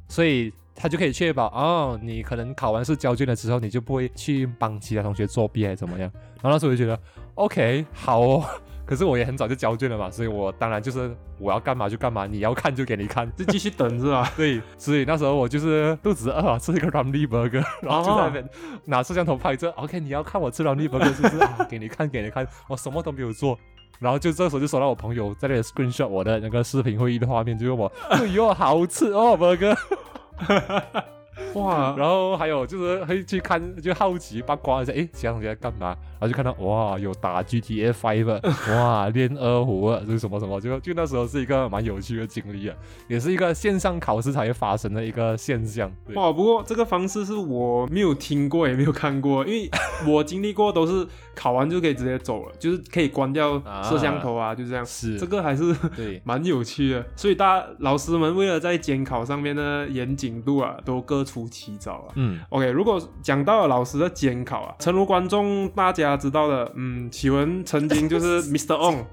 [0.09, 6.11] 所以他就可以确保哦，你可能考完试交卷了之后，你就不会去帮其他同学作弊还是怎么样。
[6.43, 7.01] 然后那时候我就觉得
[7.35, 8.45] ，OK，好哦。
[8.89, 13.31] 可是我也很早就交卷了嘛，所以我当然就是我要干嘛就干嘛，你要看就给你看。
[13.37, 14.33] 就继续等是吧？
[14.35, 18.49] 对，所以那时候我就是肚子饿啊，吃一个 Ramly Burger，然后就在那边
[18.87, 19.71] 拿摄像头拍着。
[19.73, 21.39] OK，你要看我吃 Ramly Burger 是不是？
[21.41, 23.59] 啊，给你看，给你看，我什么都没有做。
[23.99, 29.77] 然后就这时候就收到我朋友在那里 screenshot 我的那个视频会议的画面，就问我：“哎呦，好吃哦，burger。”
[31.55, 35.97] 哇，然后还有就是会去看，就好奇八卦一下，诶，其他同学在干嘛？
[36.21, 38.41] 然后就看到哇，有打 GTA Five，
[38.75, 40.61] 哇，练二胡，这是什么什么？
[40.61, 42.77] 就就那时候是一个蛮有趣的经历啊，
[43.09, 45.91] 也是一个线上考试才会发生的一个现象。
[46.15, 49.71] 哇，不过这个方式是我没有听过，也没有看过，因为
[50.07, 51.07] 我经历过都是
[51.39, 54.85] 考完就可以直接走了，就是可以关掉摄像头啊，就这样。
[54.85, 62.09] 是这个还是对， 蛮有趣的，所以大家老师们为了在监考上面的严谨度啊，都各出奇招啊。
[62.17, 68.75] 嗯，OK，如果讲到了老师的监考啊，诚如观众大家知道的，嗯，启文曾经就是 Mr.
[68.75, 69.05] On，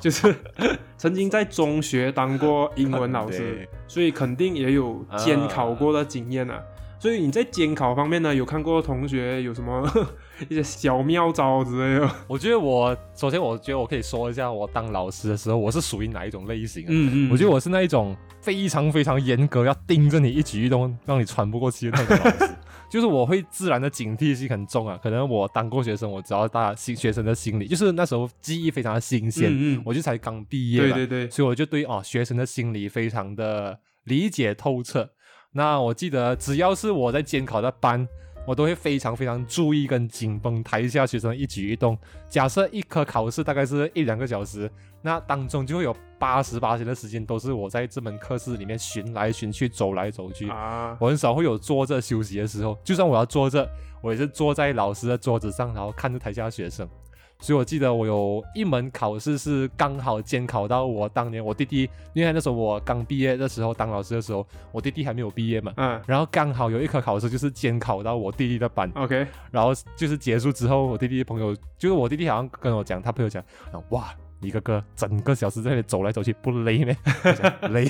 [0.00, 0.34] 就是
[0.96, 6.58] 曾经在中学当过英文老师，所以肯定也有监考过的经验啊。
[6.98, 9.86] 所以你在监考方面呢，有看过同学有什么
[10.48, 12.10] 一些小妙招之类的？
[12.28, 16.88] 我觉得我首先我觉得我可以说一下，我当老师的时候，我是属于哪一种类型啊？
[16.90, 22.52] 嗯我觉得我是那一种非常非常严格，要盯着你一举一动，让你喘不过气的那种老师。
[22.90, 35.10] 就是我会自然的警惕性很重啊，可能我当过学生，我知道大家新学生的心理，就是那时候记忆非常的新鲜，嗯嗯我就才刚毕业嘛，对对对，所以我就对哦学生的心理非常的理解透彻。
[35.52, 38.06] 那我记得只要是我在监考的班，
[38.46, 41.96] 我都会非常非常注意跟紧绷台下学生的一举一动。
[42.28, 44.70] 假设一科考试大概是一两个小时，
[45.02, 50.48] 那当中就会有八十八天的时间都是我在这门课室里面巡来巡去、走来走去。
[50.48, 53.68] 啊，我很少会有坐着休息的时候，就算我要坐着，
[54.02, 56.88] 我也是坐在老师的桌子上，然后看着台下学生。
[57.44, 61.82] 所以我记得我有一门考试是刚好监考到我当年我弟弟，
[62.14, 76.96] 因为那时候我刚毕业的时候当老师的时候，我弟弟还没有毕业嘛，嗯然后刚好有一科考试就是监考到我弟弟的班，，OK，然后就是结束之后，我弟弟的朋友就是我弟弟好像跟我讲，他朋友讲，啊哇，你哥哥整个小时在那里走来走去不累咩？
[77.68, 77.86] 累。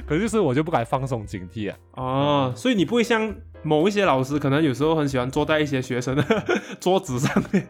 [0.06, 6.24] 可是就是我就不敢放松警惕啊，哦，所以你不会像某一些老师，可能有时候很喜欢坐在一些学生的
[6.80, 7.66] 桌子上面。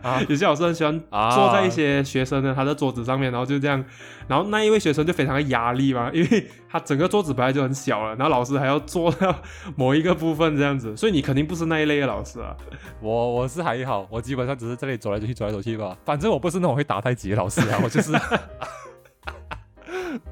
[0.00, 3.84] 啊有些老师很喜欢啊坐在一些学生的他的桌子上面，然后就这样，
[4.26, 9.42] 然后那一位学生就非常的压力嘛，因为他整个桌子本来就很小了，然后老师还要坐到
[9.76, 12.56] 某一个部分这样子，所以你肯定不是那一类的老师啊。
[13.02, 15.94] 我我是还好，我基本上只是这里走来走去，走来走去吧。
[16.02, 18.10] 反正我不是那种会打太极的老师啊，我就是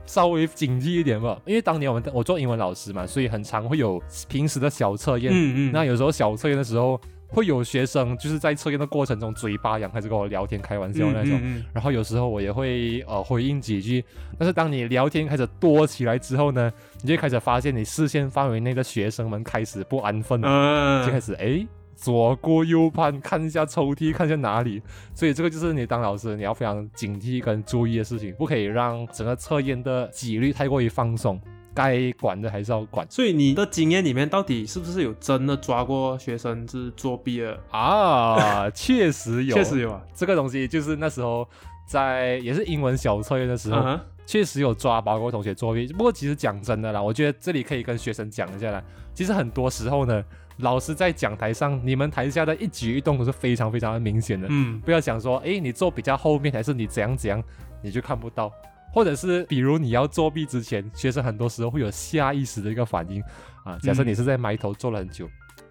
[0.06, 1.40] 稍微谨记一点吧。
[1.46, 5.32] 因为当年我们我做英文老师嘛，所以很常会有平时的小测验。
[5.32, 11.32] 嗯嗯，那有时候小测验的时候，会有学生就是在测验的过程中嘴巴痒，开始跟我聊天开玩笑那种。
[11.32, 14.04] 嗯嗯然后有时候我也会呃回应几句，
[14.38, 20.48] 但是当你聊天开始多起来之后呢，你就开始发现你视线范围内的学生们开始不安分了。
[20.48, 21.66] 嗯，就开始哎
[22.02, 24.82] 左顾右盼，看一下抽屉，看一下哪里。
[25.14, 31.40] 所以这个就是你当老师你要非常警惕跟注意的事情，不可以让整个测验的纪律太过于放松，
[31.72, 37.56] 该管的还是要管所以你的经验里面，到底是不是有真的抓过学生是作弊的？
[37.70, 38.68] 啊。
[38.70, 40.02] 确实有， 确实有啊。
[40.12, 41.48] 这个东西，就是那时候
[41.86, 45.86] 在也是英文小测验的时候，确实有抓包过同学作弊。
[45.92, 48.82] 不过其实讲真的啦，我觉得这里可以跟学生讲一下啦。
[49.14, 50.24] 其实很多时候呢，
[50.62, 54.48] 老师在讲台上，你们台下的一举一动都是非常非常的明显的。
[54.50, 57.42] 嗯不要想说，诶，你坐比较后面，还是你怎样怎样，
[57.82, 58.50] 你就看不到。
[58.94, 63.22] 或者是比如你要作弊之前，学生很多时候会有下意识的一个反应
[63.64, 63.78] 啊。
[63.82, 65.28] 假设嗯你是在埋头坐了很久，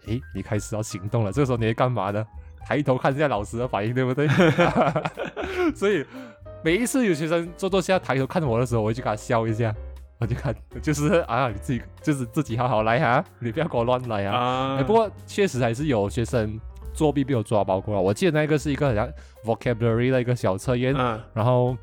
[0.08, 2.25] 诶，你开始要行动了，这个时候你会干嘛呢？
[2.65, 4.27] 抬头看一下老师的反应，对不对？
[5.75, 6.06] 所以
[6.63, 9.73] 每一次有学生坐坐下抬头看我的时候，我就给他笑一下，
[10.21, 14.81] 我就看就是啊，你自己就是自己好好来哈，你不要给我乱来啊。
[14.84, 16.60] 不过确实还是有学生
[16.93, 17.99] 作弊被我抓包过了。
[17.99, 19.10] 我记得那个是一个好像
[19.43, 21.75] vocabulary 的一个小测验，嗯然后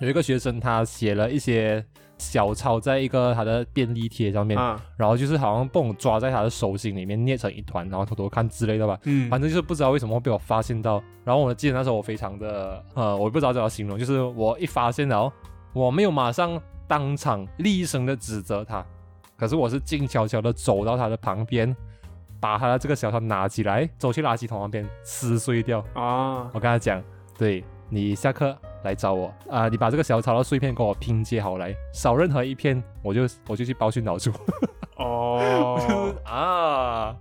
[0.00, 1.84] 有一个学生他写了一些
[2.18, 8.98] 小抄在一个他的便利贴上面，啊然后就是好像被我抓在他的手心里面捏成一团，然后偷偷看之类的吧。
[9.04, 15.32] 嗯反正就是不知道为什么会被我发现到，然后我记得那时候我非常的呃，我不知道怎么形容，就是我一发现然后，
[15.72, 18.84] 我没有马上当场厉声的指责他，
[19.36, 21.72] 可是我是静悄悄的走到他的旁边，
[22.40, 25.78] 把他的这个小抄拿起来，走去垃圾桶旁边撕碎掉。
[25.94, 26.50] 啊。
[26.52, 27.00] 我跟他讲，
[27.38, 29.32] 对你下课来找我。
[29.48, 34.32] 啊、你把这个小草的碎片给我拼接好来，少任何一片，我就我就去包训导处。
[34.96, 36.12] 哦。
[36.26, 37.16] 啊，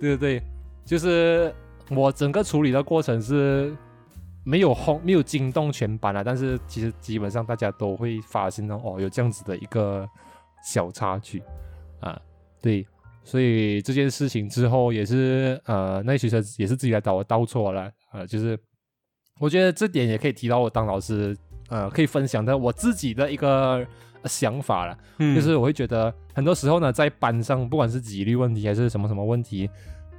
[0.00, 0.42] 对对对，
[0.86, 1.54] 就是
[1.90, 3.76] 我整个处理的过程是
[4.44, 10.08] 没有轰，没有惊动全班啊，但是其实基本上大家都会发现到哦，有这样子的一个
[10.64, 11.42] 小插曲。
[12.00, 12.18] 啊，
[12.62, 12.86] 对，
[13.22, 18.58] 所以这件事情之后也是呃，那学生也是自己来找我道错了，呃，就是
[19.38, 21.36] 我觉得这点也可以提到我当老师
[21.68, 23.86] 呃可以分享的我自己的一个
[24.24, 25.34] 想法了，嗯。
[25.34, 29.68] 就是我会觉得很多时候呢，在班上不管是纪律问题还是什么什么问题，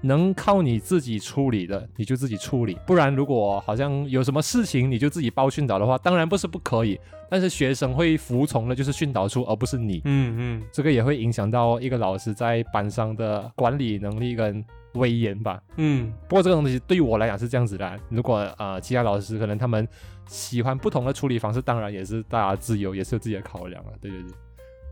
[0.01, 2.77] 能靠你自己处理的，你就自己处理。
[2.85, 6.99] 不然，如果好像有什么事情你就自己报训导的话，当然不是不可以，
[7.29, 10.01] 但是学生会服从的就是训导处，而不是你。
[10.05, 15.61] 嗯嗯这个也会影响到一个老师在班上的管理能力跟威严吧。
[15.77, 19.87] 嗯不过这个东西对于我来讲是这样子的啊，如果呃其他老师可能他们
[20.27, 23.91] 喜欢不同的处理方式，当然也是大家自由，也是有自己的考量了。
[24.01, 24.31] 对对对，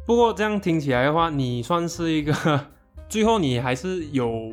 [0.05, 2.33] 不过这样听起来的话，你算是一个
[3.09, 4.51] 最后你还是有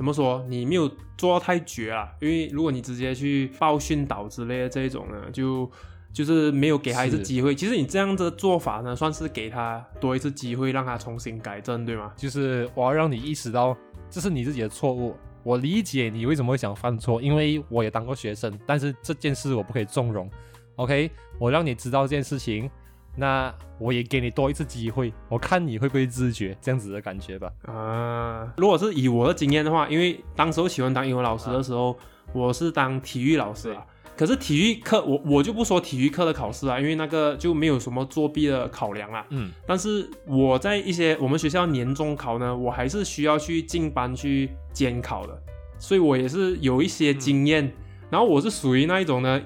[0.00, 0.42] 怎么说？
[0.48, 5.70] 你没有做到太绝啦，因为如果你直接去报训导之类的这一种呢，就
[6.10, 7.54] 就是没有给他一次机会。
[7.54, 12.14] 其实你这样的做法呢，算是给他多一次机会，让他重新改正，对吗？
[12.16, 13.76] 就是我要让你意识到
[14.08, 15.14] 这是你自己的错误。
[15.42, 20.30] 我理解你为什么会想犯错，因为我也当过学生，但是这件事我不可以纵容。
[20.76, 22.70] OK，我让你知道这件事情，
[23.16, 27.50] 那我也给你多一次机会，我看你会不会自觉，这样子的感觉吧。
[27.62, 31.96] 啊，如果是以我的经验的话，因为当时候喜欢当英文老师的时候，
[32.32, 33.84] 我是当体育老师啊。
[34.16, 39.24] 可是体育课，我我就不说体育课的考试啊，因为那个就没有什么作弊的考量啊。
[39.30, 45.42] 嗯，但是我在一些我们学校年终考呢，我还是需要去进班去监考的，
[45.78, 47.72] 所以我也是有一些经验。
[48.10, 49.40] 然后我是属于那一种呢，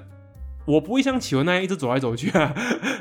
[0.65, 2.53] 我不会像企鹅那样一直走来走去啊，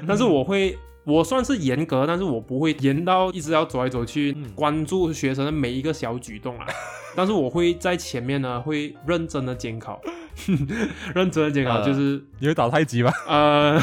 [0.07, 0.79] 但是我会。
[1.07, 6.65] 我算是严格，但是我不会严到一直要走来走去，嗯关注学生的每一个小举动啊。
[7.15, 10.01] 但是我会在前面呢，会认真的监考，
[11.15, 13.13] 认真的监考，呃就是你会打太极吗？
[13.29, 13.79] 呃，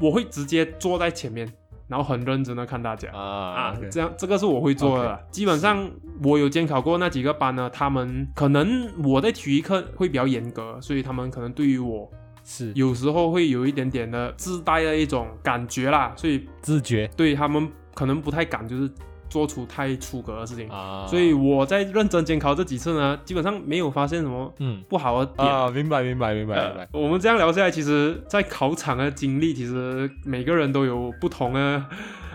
[0.00, 1.48] 我会直接坐在前面，
[1.86, 3.08] 然后很认真的看大家。
[3.12, 5.20] 啊啊，这样这个是我会做的啦。
[5.30, 5.88] 基本上
[6.24, 12.10] 我有监考过那几个班呢，他们可能我在体育课会比较严格，所以他们可能对于我
[12.44, 18.90] 是有时候会有一点点的自带的一种感觉啦，所以自觉对他们可能不太敢就是
[19.30, 20.68] 做出太出格的事情。
[20.68, 25.48] 啊，所以我在认真监考这几次呢，基本上没有发现什么嗯不好的点。
[25.48, 31.82] 啊，明白明白明白明呃白，我们这样聊下来，其实，在考场的经历，其实每个人都有不同的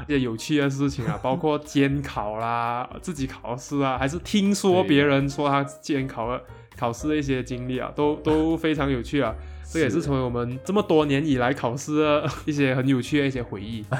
[0.08, 6.42] 一些有趣的事情啊， 包括监考啦、自己考试啊，还是听说别人说他监考了
[6.76, 9.34] 考试的一些经历啊，都都非常有趣啊。
[9.72, 13.86] 这也是成为我们这么多年以来考试的一些很有趣的一些回忆。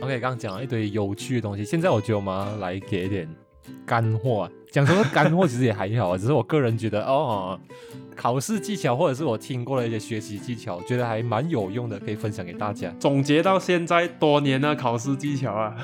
[0.00, 3.28] OK，刚刚讲了一堆有趣的东西，现在我觉得我来给一点
[3.86, 4.50] 干货啊。
[4.70, 7.58] 讲什么干货其实也还好啊，只是我个人觉得哦，
[8.16, 12.92] 考试技巧或者是我听过的一些学习技巧，觉得还蛮有用的，可以分享给大家。
[12.98, 15.76] 总结到现在多年的考试技巧啊，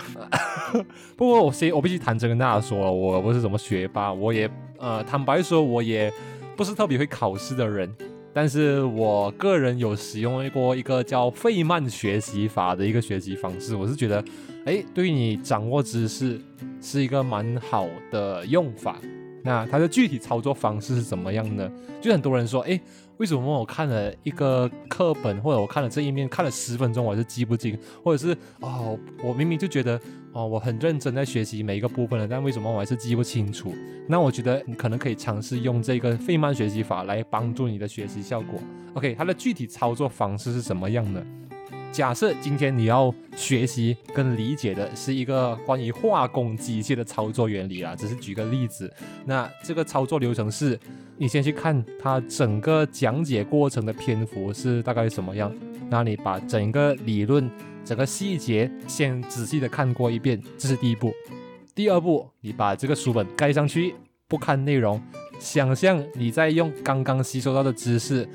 [1.17, 4.51] 不过我先我必须坦诚跟大家说，我不是什么学霸，我也
[4.81, 6.13] 呃坦白说，我也
[6.57, 7.95] 不是特别会考试的人。
[8.33, 14.25] 但是我个人有使用过一个叫费曼学习法的一个学习方式，我是觉得，
[14.65, 16.41] 哎，对于你掌握知识
[16.81, 18.97] 是一个蛮好的用法。
[19.43, 21.69] 那它的具体操作方式是怎么样呢？
[22.01, 22.81] 就很多人说，哎，
[23.17, 30.01] 为什么我看了一个课本，或者我看了这一面，看了十分钟，我还是记不进，或者是哦，我明明就觉得
[30.33, 33.75] 哦，我很认真在学习每一个部分了，但为什么我还是记不清楚？
[34.07, 38.61] 那我觉得你可能可以尝试用这个费曼学习法来帮助你的学习效果。
[38.95, 41.25] OK，它的具体操作方式是什么样的？
[41.91, 48.89] 假设今天你要学习跟理解的是一个关于化工机械的操作原理啦，只是举个例子。
[49.25, 50.79] 那这个操作流程是，
[51.17, 55.53] 你先去看它整个讲解过程的篇幅是大概什么样，
[55.89, 57.51] 那你把整个理论、
[57.91, 61.13] 整个细节先仔细的看过一遍，这是第一步。
[61.75, 63.93] 第二步，你把这个书本盖上去，
[64.29, 65.03] 不看内容，
[65.41, 68.29] 想象你在用刚刚吸收到的知识。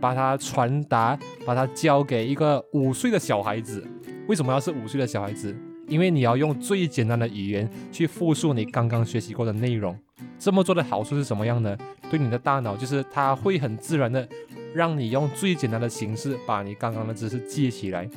[0.00, 3.86] 把它传达，把它交给一个五岁的小孩子。
[4.26, 5.56] 为什么要是五岁的小孩子？
[5.86, 9.96] 因为你要用最简单的语言去复述你刚刚学习过的内容。
[10.36, 11.78] 这么做的好处是什么样呢？
[12.10, 14.28] 对你的大脑，就是它会很自然的
[14.74, 18.10] 让你用最简单的形式把你刚刚的知识记起来。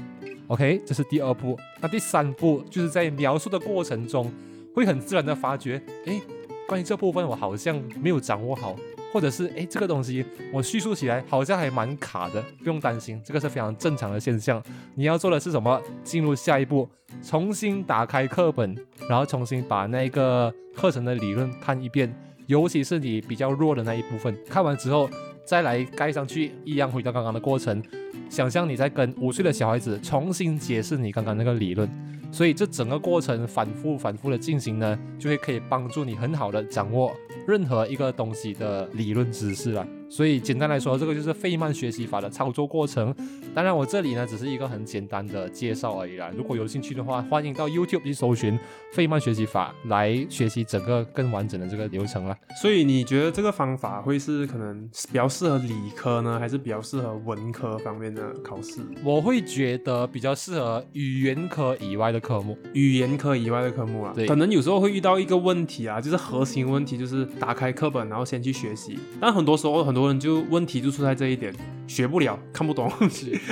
[0.50, 1.58] OK，这是第二步。
[1.80, 4.32] 那第三步就是在描述的过程中，
[4.74, 6.20] 会很自然的发觉，诶，
[6.68, 8.76] 关于这部分我好像没有掌握好。
[9.12, 10.24] 或者是诶，这个东西
[10.54, 14.62] 我叙述起来好像还蛮卡的，不用担心，这个是非常正常的现象。
[14.94, 15.82] 你要做的是什么？
[16.04, 16.88] 进入下一步，
[17.24, 18.76] 重新打开课本，
[19.10, 25.10] 然后重新把那个课程的理论看一遍，尤其是你比较弱的那一部分，看完之后
[25.50, 27.82] 再来盖上去，一样回到刚刚的过程。
[28.30, 31.90] 想象你在跟五岁的小孩子重新解释你刚刚那个理论。
[32.32, 37.12] 所以这整个过程反复反复的进行呢，就会可以帮助你很好的掌握
[37.48, 39.88] 任何一个东西的理论知识了。
[40.10, 43.14] 所以简单来说，这个就是费曼学习法的操作过程。
[43.54, 46.32] 当然，我这里呢只是一个很简单的介绍而已啦。
[46.36, 48.58] 如果有兴趣的话，欢迎到 YouTube 去搜寻
[48.94, 52.38] 费曼学习法来学习整个更完整的这个流程啦。
[52.62, 58.82] 所以你觉得这个方法会是可能比较适合理科呢，还是比较适合文科方面的考试？
[59.04, 71.54] 我会觉得比较适合语言科以外的科目，语言科以外的科目啊，对可能有时候会遇到一个问题啊，就是核心问题，就是打开课本然后先去学习，但很多时候很多人就问题就出在这一点，
[71.88, 72.92] 学不了，看不懂，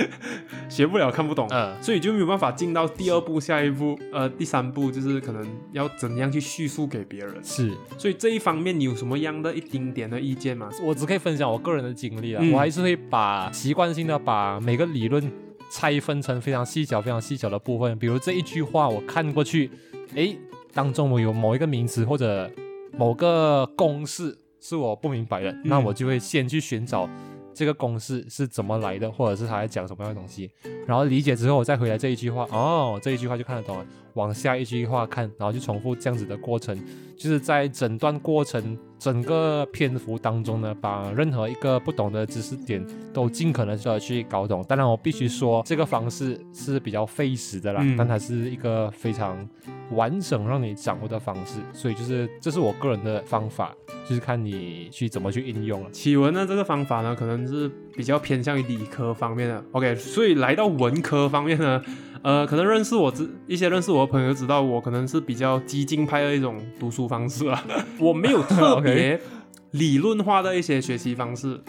[0.68, 1.46] 学不了，看不懂。
[1.48, 7.34] 呃，所以就没有办法进到第二步、下一步，呃，第三步就是可能要怎样去叙述给别人。
[7.42, 10.68] 是所以这一方面你有什么样的一丁点的意见吗？
[10.82, 15.30] 我只可以分享我个人的经历啊，嗯我还是会把习惯性的把每个理论
[15.70, 17.98] 拆分成非常细小、非常细小的部分。
[17.98, 19.70] 比如这一句话，我看过去，
[20.14, 20.38] 诶，
[20.72, 22.50] 当中我有某一个名词或者
[22.96, 27.08] 某个公式是我不明白的，那我就会先去寻找
[27.54, 30.50] 这个公式是怎么来的，或者是他在讲什么样的东西，
[30.86, 33.86] 然后理解之后，我再回来这一句话，哦，这一句话就看得懂了，
[34.18, 36.76] 往下一句话看，然后就重复这样子的过程，
[37.16, 44.64] 就是在整段过程、整个篇幅当中呢，把任何一个不懂的知识点都尽可能的去搞懂。
[44.68, 49.48] 当然，我必须说这个方式是比较费时的啦，嗯但它是一个非常
[49.92, 53.72] 完整让你掌握的方式，所以就是这是我个人的方法，
[54.08, 55.90] 就是看你去怎么去应用了。
[55.92, 59.64] 启文的这个方法呢，可能是比较偏向于理科方面的。
[59.72, 61.82] OK，所以来到文科方面呢，
[62.22, 67.60] 呃，可能认识我知一些认识我的朋友知道我可能是比较激进派的一种读书方式啊，
[67.98, 69.20] 我没有特别
[69.72, 71.60] 理论化的一些学习方式，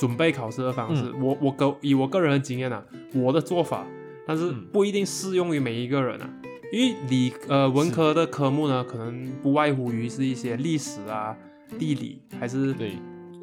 [0.00, 1.12] 准备考试的方式。
[1.22, 2.82] 我我个以我个人的经验啊，
[3.14, 3.86] 我的做法，
[4.26, 6.28] 但是嗯不一定适用于每一个人啊。
[6.72, 11.34] 因为理呃文科的科目呢，可能不外乎于是一些历史啊、
[11.78, 12.92] 地理，还是对，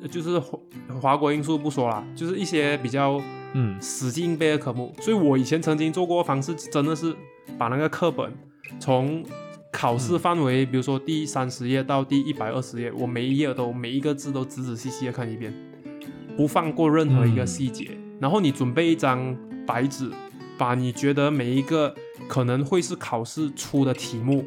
[0.08, 0.60] 就是华
[1.02, 3.22] 华国因素不说啦，就是一些比较
[3.54, 4.94] 嗯死记硬背的科目。
[5.00, 7.16] 所以我以前曾经做过方式，真的是
[7.58, 8.34] 把那个课本
[8.80, 9.24] 从
[9.72, 15.54] 考试范围，比如说第三十页到第一百二十页，我每一页都每一个字都仔仔细细的看一遍，
[16.38, 17.92] 不放过任何一个细节。
[18.20, 19.36] 然后你准备一张
[19.68, 20.10] 白纸，
[20.58, 21.94] 把你觉得每一个
[22.30, 24.46] 可能会是考试出的题目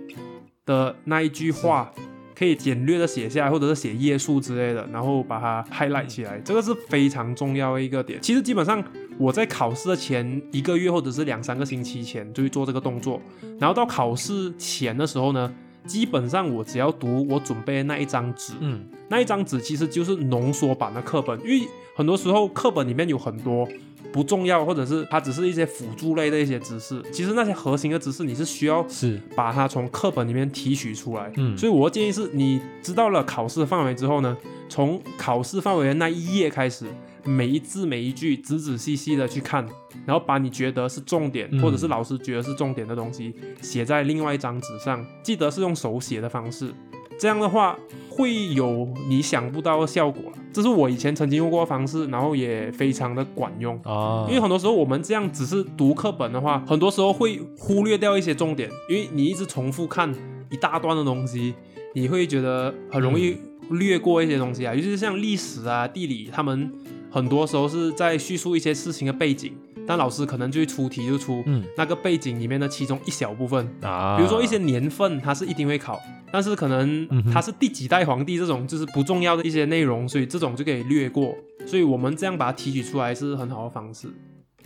[0.65, 1.93] 的那一句话，
[2.39, 8.21] 可以简略的写下来，或者是写页数之类的，然后把它 highlight 起来，这个是非常重要的一个点。
[8.23, 8.83] 其实基本上
[9.19, 13.21] 我在考试的前一个月或者是两三个星期前就会做这个动作，
[13.59, 15.53] 然后到考试前的时候呢，
[15.85, 18.87] 基本上我只要读我准备的那一张纸，嗯。
[19.09, 21.67] 那一张纸其实就是浓缩版的课本，因为
[21.97, 23.67] 很多时候课本里面有很多
[24.13, 31.33] 不重要，或者是它只是一些辅助类的一些知识，其实那些核心的知识你是需要是把它从课本里面提取出来。
[31.37, 34.37] 嗯所以我的建议是你知道了考试范围之后呢，
[34.69, 36.87] 从考试范围的那一页开始，
[37.25, 39.67] 每一字每一句仔仔细细的去看，
[40.07, 46.73] 然后把你觉得是重点，嗯或者是老师觉得是重点的东西写在另外一张纸上，记得是用手写的方式。
[47.19, 47.77] 这样的话
[48.19, 53.79] 会有你想不到的效果了，这是我以前曾经用过的方式，然后也非常的管用。
[53.85, 60.13] 啊，因为很多时候我们这样只是读课本的话，很多时候会忽略掉一些重点，因为你一直重复看
[60.51, 61.55] 一大段的东西，
[61.95, 63.37] 你会觉得很容易
[63.71, 66.73] 略过一些东西啊，尤其是像历史啊、地理，他们
[67.13, 69.53] 很多时候是在叙述一些事情的背景，
[69.89, 75.99] 但老师可能就会出题就出嗯那个背景里面的其中一小部分，啊，比如说一些年份，它是一定会考，
[76.31, 81.35] 但是可能嗯哼它是第几代皇帝这种就是不重要的一些内容，所以这种就可以略过。
[81.67, 84.09] 所以我们这样把它提取出来是很好的方式，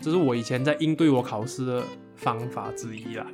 [0.01, 1.85] 这是我以前在应对我考试的
[2.17, 3.25] 方法之一啦。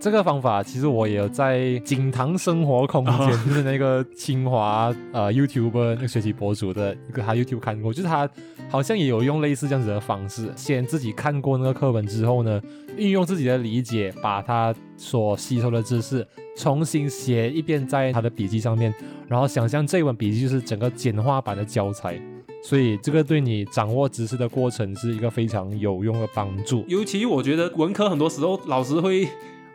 [0.00, 8.26] 这个方法其实我也有在锦堂生活空间，哦就是那个清华呃 YouTuber 那个学习博主的一个他 YouTube 看过，就是他
[8.70, 12.58] 好像也有用类似这样子的方式，先自己看过那个课本之后呢，
[12.96, 16.26] 运用自己的理解，把他所吸收的知识
[16.56, 18.94] 重新写一遍在他的笔记上面，
[19.28, 22.18] 然后想象这本笔记就是整个简化版的教材。
[22.62, 26.86] 所以这个对你掌握知识的过程是一个非常有用的帮助。
[26.88, 29.26] 尤其我觉得文科很多时候老师会，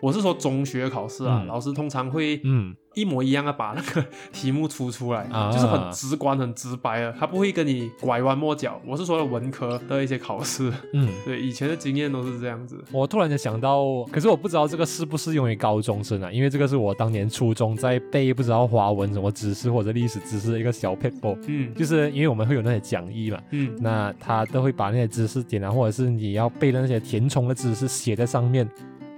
[0.01, 8.79] 我是说中学考试啊，嗯老师通常会嗯，一模一样的把那个题目出出来，啊就是很直观、很直白的，他不会跟你拐弯抹角。
[8.85, 11.09] 我是说的文科的一些考试，嗯。
[11.25, 12.83] 对以前的经验都是这样子。
[12.91, 28.69] 我突然间想到，可是我不知道这个适不适用于高中生啊，因为这个是我当年初中在背不知道华文什么知识或者历史知识的一个小 paper，嗯就是因为我们会有那些讲义嘛，嗯那他都会把那些知识点啊，或者是你要背的那些填充的知识写在上面。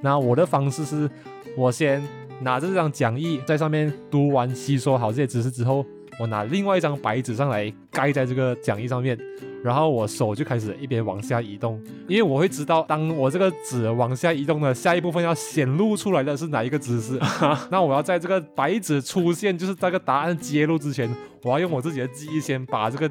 [0.01, 1.09] 那我的方式是，
[1.57, 2.01] 我先
[2.41, 5.85] 拿着这张讲义在上面读完吸收好这些知识之后，
[6.19, 9.17] 我拿另外一张白纸上来盖在这个讲义上面，
[9.63, 17.19] 然后我手就开始一边往下移动，因为我会知道，当我这个纸往下移动的下一部分要显露出来的是哪一个姿势，
[17.71, 21.09] 那我要在这个白纸出现，就是这个答案揭露之前，
[21.43, 23.09] 我要用我自己的记忆先把这个。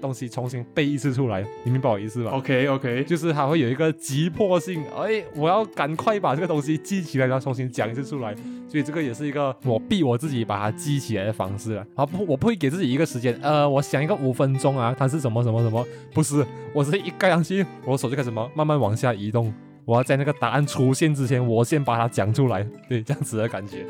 [0.00, 8.34] 东西重新背一次出来，你明白我意思吧？OK OK，就是它会有一个急迫性，哎，我要赶快把这个东西记起来，然后重新讲一次出来，
[8.68, 11.86] 所以这个也是一个我逼我自己把它记起来的方式了。
[11.94, 15.86] 啊不，我不会给自己一个时间，呃，我想一个五分钟啊，它是什么什么什么？
[16.12, 19.52] 不是，我是一盖上去，我手就开始什么慢慢往下移动，
[19.84, 23.86] 我要在那个答案出现之前，我先把它讲出来，对，这样子的感觉。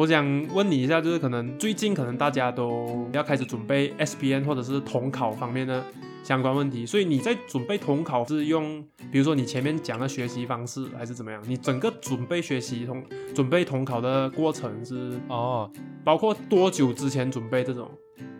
[0.00, 5.84] 我想问你一下，就是可能最近可能大家都要开始准备 S P N 或者是统考方面的
[6.24, 8.82] 相关问题，所以你在准备统考是用，
[9.12, 11.42] 比如说你前面讲的学习方式还是怎么样？
[11.46, 15.70] 你整个准备学习统准备统考的过程是哦，
[16.02, 17.86] 包括多久之前准备这种？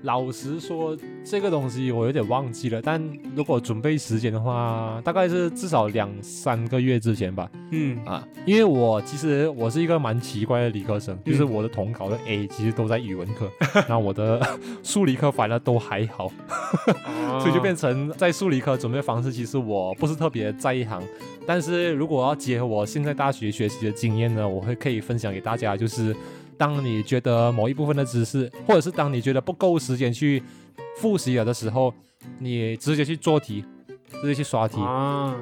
[0.02, 2.80] 老实说，这个东西我有点忘记了。
[2.80, 3.02] 但
[3.36, 7.50] 如果准备时间的话，大概是至少两三个月之前吧。
[7.70, 13.50] 嗯啊，因为我其实我是一个蛮奇怪的理科生，就是我的统考的 A 其实都在语文课，
[13.88, 14.40] 那我的
[14.82, 16.30] 数理科反而都还好，
[17.40, 21.02] 所以就变成在数理科准备方式，其实我不是特别在意行。
[21.46, 26.16] 但是如果要结合我现在大学学习的经验呢，我会可以分享给大家，就是。
[26.60, 30.42] 当你觉得某一部分的知识，或者是当你觉得不够时间去
[30.98, 31.94] 复习了的时候，
[32.38, 33.64] 你直接去做题，
[34.20, 34.78] 直接去刷题，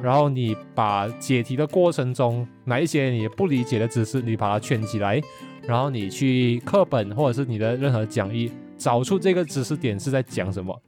[0.01, 5.21] 然后你把解题的过程中哪一些你不理解的知识，你把它圈起来，
[5.63, 10.81] 然后你去课本或者是你的任何讲义找出这个知识点是在讲什么，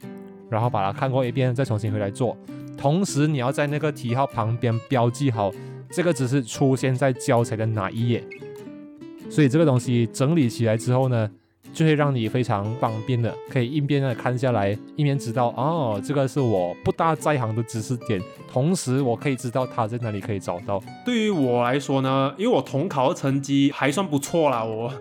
[0.48, 2.38] 然后把它看过一遍，再重新回来做。
[2.78, 5.50] 同时，你要在那个题号旁边标记好
[5.90, 8.24] 这个知识出现在教材的哪一页。
[9.30, 11.30] 所以这个东西整理起来之后呢？
[11.72, 18.20] 就会让你非常方便的，可以一边的看下来，一边知道哦，这个是我不大在行的知识点，
[18.52, 20.82] 同时我可以知道它在哪里可以找到。
[21.04, 24.92] 对于我来说呢，因为我统考的成绩还算不错啦，我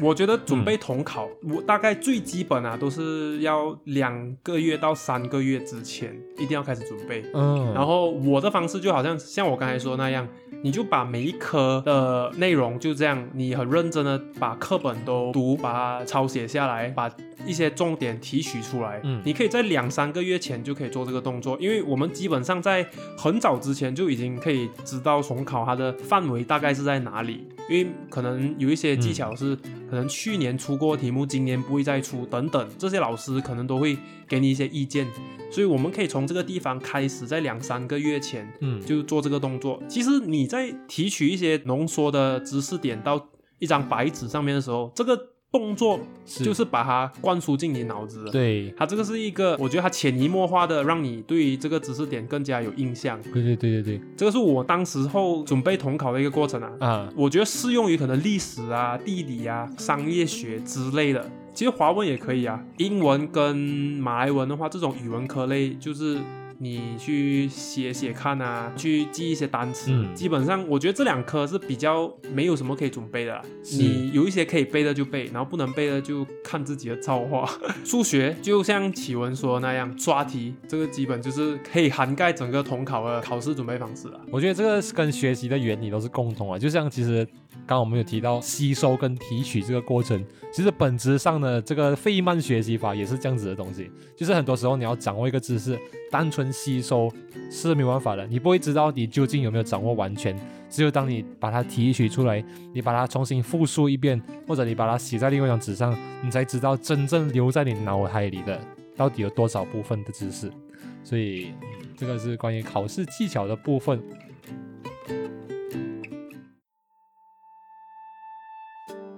[0.00, 7.22] 我觉得准备统考，我大概最基本啊，都是要两个月到三个月之前一定要开始准备。
[7.34, 10.26] 嗯，然后我的方式就好像像我刚才说那样，
[10.62, 16.13] 你就把每一科的内容就这样，你很认真的把课本都读，把它。
[16.14, 17.10] 抄写下来，把
[17.44, 19.00] 一些重点提取出来。
[19.02, 22.86] 嗯，你可以在两三个月前就可以做这个动作，因为我们基本上在
[23.18, 27.48] 很早之前就已经可以知道重考它的范围大概是在哪里。
[27.68, 29.56] 因为可能有一些技巧是
[29.90, 33.98] 可能去年出过题目，今年不会再出等等，这些老师可能都会
[34.28, 35.04] 给你一些意见。
[35.50, 39.82] 所以我们可以从这个地方开始，在两三个月前，嗯，就做这个动作。
[39.88, 45.33] 其实你在提取一些浓缩的知识点到一张白纸上面的时候，这个。
[45.54, 53.22] 动作就是把它灌输进你脑子，对，它这个是一个，我觉得它潜移默化的让你对于这个知识点更加有印象。
[53.22, 56.72] 对对对对对，这个是我当时候准备统考的一个过程啊。
[56.80, 61.24] 啊，我觉得适用于可能历史啊、地理啊、商业学之类的，
[61.54, 62.60] 其实华文也可以啊。
[62.78, 66.18] 英文跟马来文的话，这种语文科类就是。
[66.58, 69.90] 你去写写看啊，去记一些单词。
[70.14, 73.40] 基本上，我觉得这两科是比较没有什么可以准备的。
[73.72, 77.48] 你有一些可以背的就背，然后不能背的就看自己的造化。
[77.84, 84.20] 数学就像启文说那样，刷题，这个基本就是可以涵盖整个统考的考试准备方式了。
[84.30, 87.26] 我觉得这个跟学习的原理都是共通啊，就像其实。
[87.66, 93.90] 刚刚我们有提到吸收跟提取这个过程，其实本质上的这个费曼学习法也是这样子的东西。
[94.16, 95.78] 就是很多时候你要掌握一个知识，
[96.10, 97.10] 单纯吸收
[97.50, 100.38] 是没办法的，你不会知道你究竟有没有掌握完全。
[100.68, 108.60] 只有当你把它提取出来，你把它重新复述一遍，或者你把它写在另外一张纸上，你才知道真正留在你脑海里的
[108.96, 110.50] 到底有多少部分的知识。
[111.04, 111.52] 所以，
[111.96, 114.02] 这个是关于考试技巧的部分。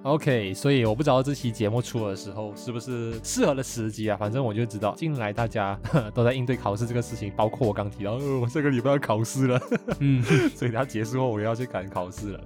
[0.06, 4.16] OK，所以我不知道这期节目出的时候是不是适合的时机啊？
[4.16, 5.76] 反正我就知道，近来大家
[6.14, 9.60] 都在应对考试这个事情，包括我刚提到， 我这个礼拜要考试了，
[9.98, 10.22] 嗯，
[10.54, 12.40] 所以它结束后我要去赶考试了。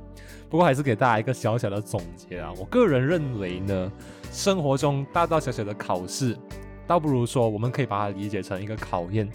[0.48, 3.92] 不过还是给大家一个小小的总结啊，我个人认为呢，
[4.32, 6.34] 生活中大大小小的考试，
[6.86, 9.30] 倒不如说我们可以把它理解成一个考验，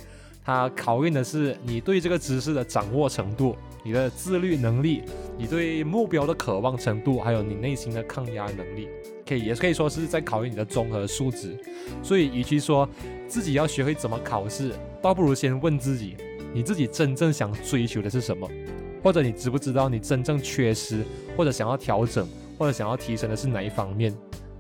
[0.46, 3.56] 它考验的是你对这个知识的掌握程度。
[3.84, 5.04] 你的自律能力，
[5.38, 8.88] 你对目标的渴望程度，还有你内心的抗压能力，
[9.28, 11.56] 可以也可以说是在考验你的综合素质。
[12.02, 12.90] 所以，与其说
[13.28, 14.72] 自己要学会怎么考试，
[15.04, 16.18] 倒不如先问自己，
[16.52, 18.50] 你自己真正想追求的是什么，
[19.04, 21.04] 或者你知不知道你真正缺失，
[21.38, 22.28] 或者想要调整，
[22.58, 24.12] 或者想要提升的是哪一方面？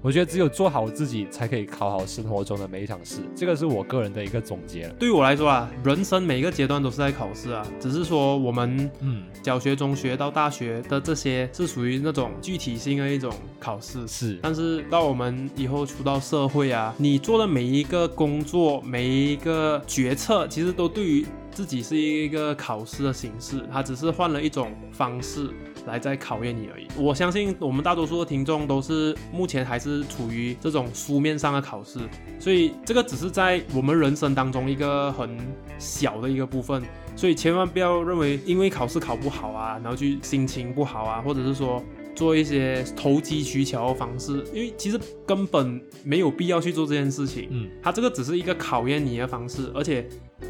[0.05, 3.21] 我觉得只有做好自己，才可以考好生活中的每一场试。
[3.35, 4.87] 这个是我个人的一个总结。
[4.99, 14.07] 对于我来说啊，人生每一个阶段都是在考试啊，只是说我们嗯，小学、中学到大学的这些是属于那种具体性的一种考试。
[14.07, 25.49] 是，但是到我们以后出到社会啊，你做的每一个工作、每一个决策，其实都对于自己是一个考试的形式，它只是换了一种方式。
[25.85, 26.87] 来在考验你而已。
[26.97, 31.99] 我相信我们大多数的听众都是目前还是处于这种书面上的考试，
[32.39, 35.37] 所以这个只是在我们人生当中一个很
[35.77, 36.83] 小的一个部分。
[37.17, 41.81] 所以千万不要认为因为考试考不好啊，然后去心情不好啊，或者是说
[42.13, 47.47] 做一些投机取巧的方式，因为其实根本没有必要去做这件事情。
[47.51, 50.05] 嗯，它这个只是一个考验你的方式，而且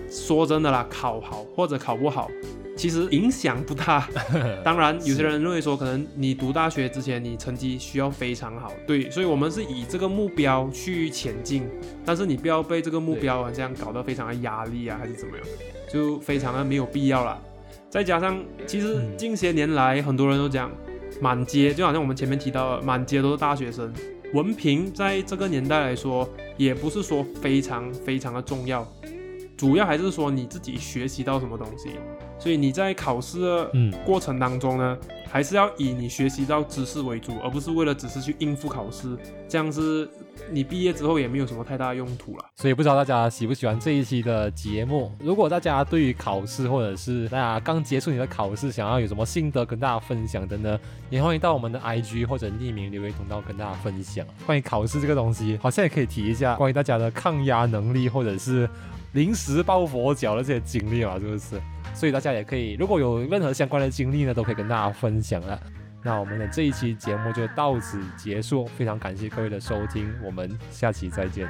[0.09, 2.31] 说真的啦，考好或者考不好。
[2.75, 4.07] 其实影响不大，
[4.63, 11.67] 当然有些人认为说，可能你读大学之前，你成绩需要非常好，对，所以我们是以这个目标去前进，
[12.03, 15.45] 但是你不要被这个目标这样搞得非常的压力啊，还是怎么样，
[15.89, 17.41] 就非常的没有必要了。
[17.89, 20.69] 再加上，其实近些年来很多人都讲，
[21.21, 23.93] 满街就好像我们前面提到的，满街都是大学生，
[24.33, 28.85] 文凭在这个年代来说，也不是说非常非常的重要，
[29.55, 31.91] 主要还是说你自己学习到什么东西。
[32.37, 33.71] 所以你在考试的
[34.05, 34.97] 过程当中呢，
[35.29, 39.17] 还是要以你学习到知识为主，而不是为了只是去应付考试，
[39.47, 40.09] 这样子
[40.51, 42.45] 你毕业之后也没有什么太大用途了。
[42.55, 45.11] 所以不知道大家喜不喜欢这一期的节目？
[45.19, 50.79] 如果大家对于考试，或者是大家刚结束你的考试，想要有什么心得跟大家分享的呢？
[51.09, 54.25] 也欢迎到我们的 IG 或者匿名留言通道跟大家分享。
[54.45, 58.69] 关于考试这个东西，好像也可以提一下关于大家的抗压能力，或者是
[59.15, 61.59] 临时抱佛脚的这些经历嘛，是不是？
[61.95, 65.57] 所以大家也可以，如果有任何相关的经历呢，都可以跟大家分享了。
[66.03, 71.47] 那我们的这一期节目就到此结束，非常感谢各位的收听，我们下期再见。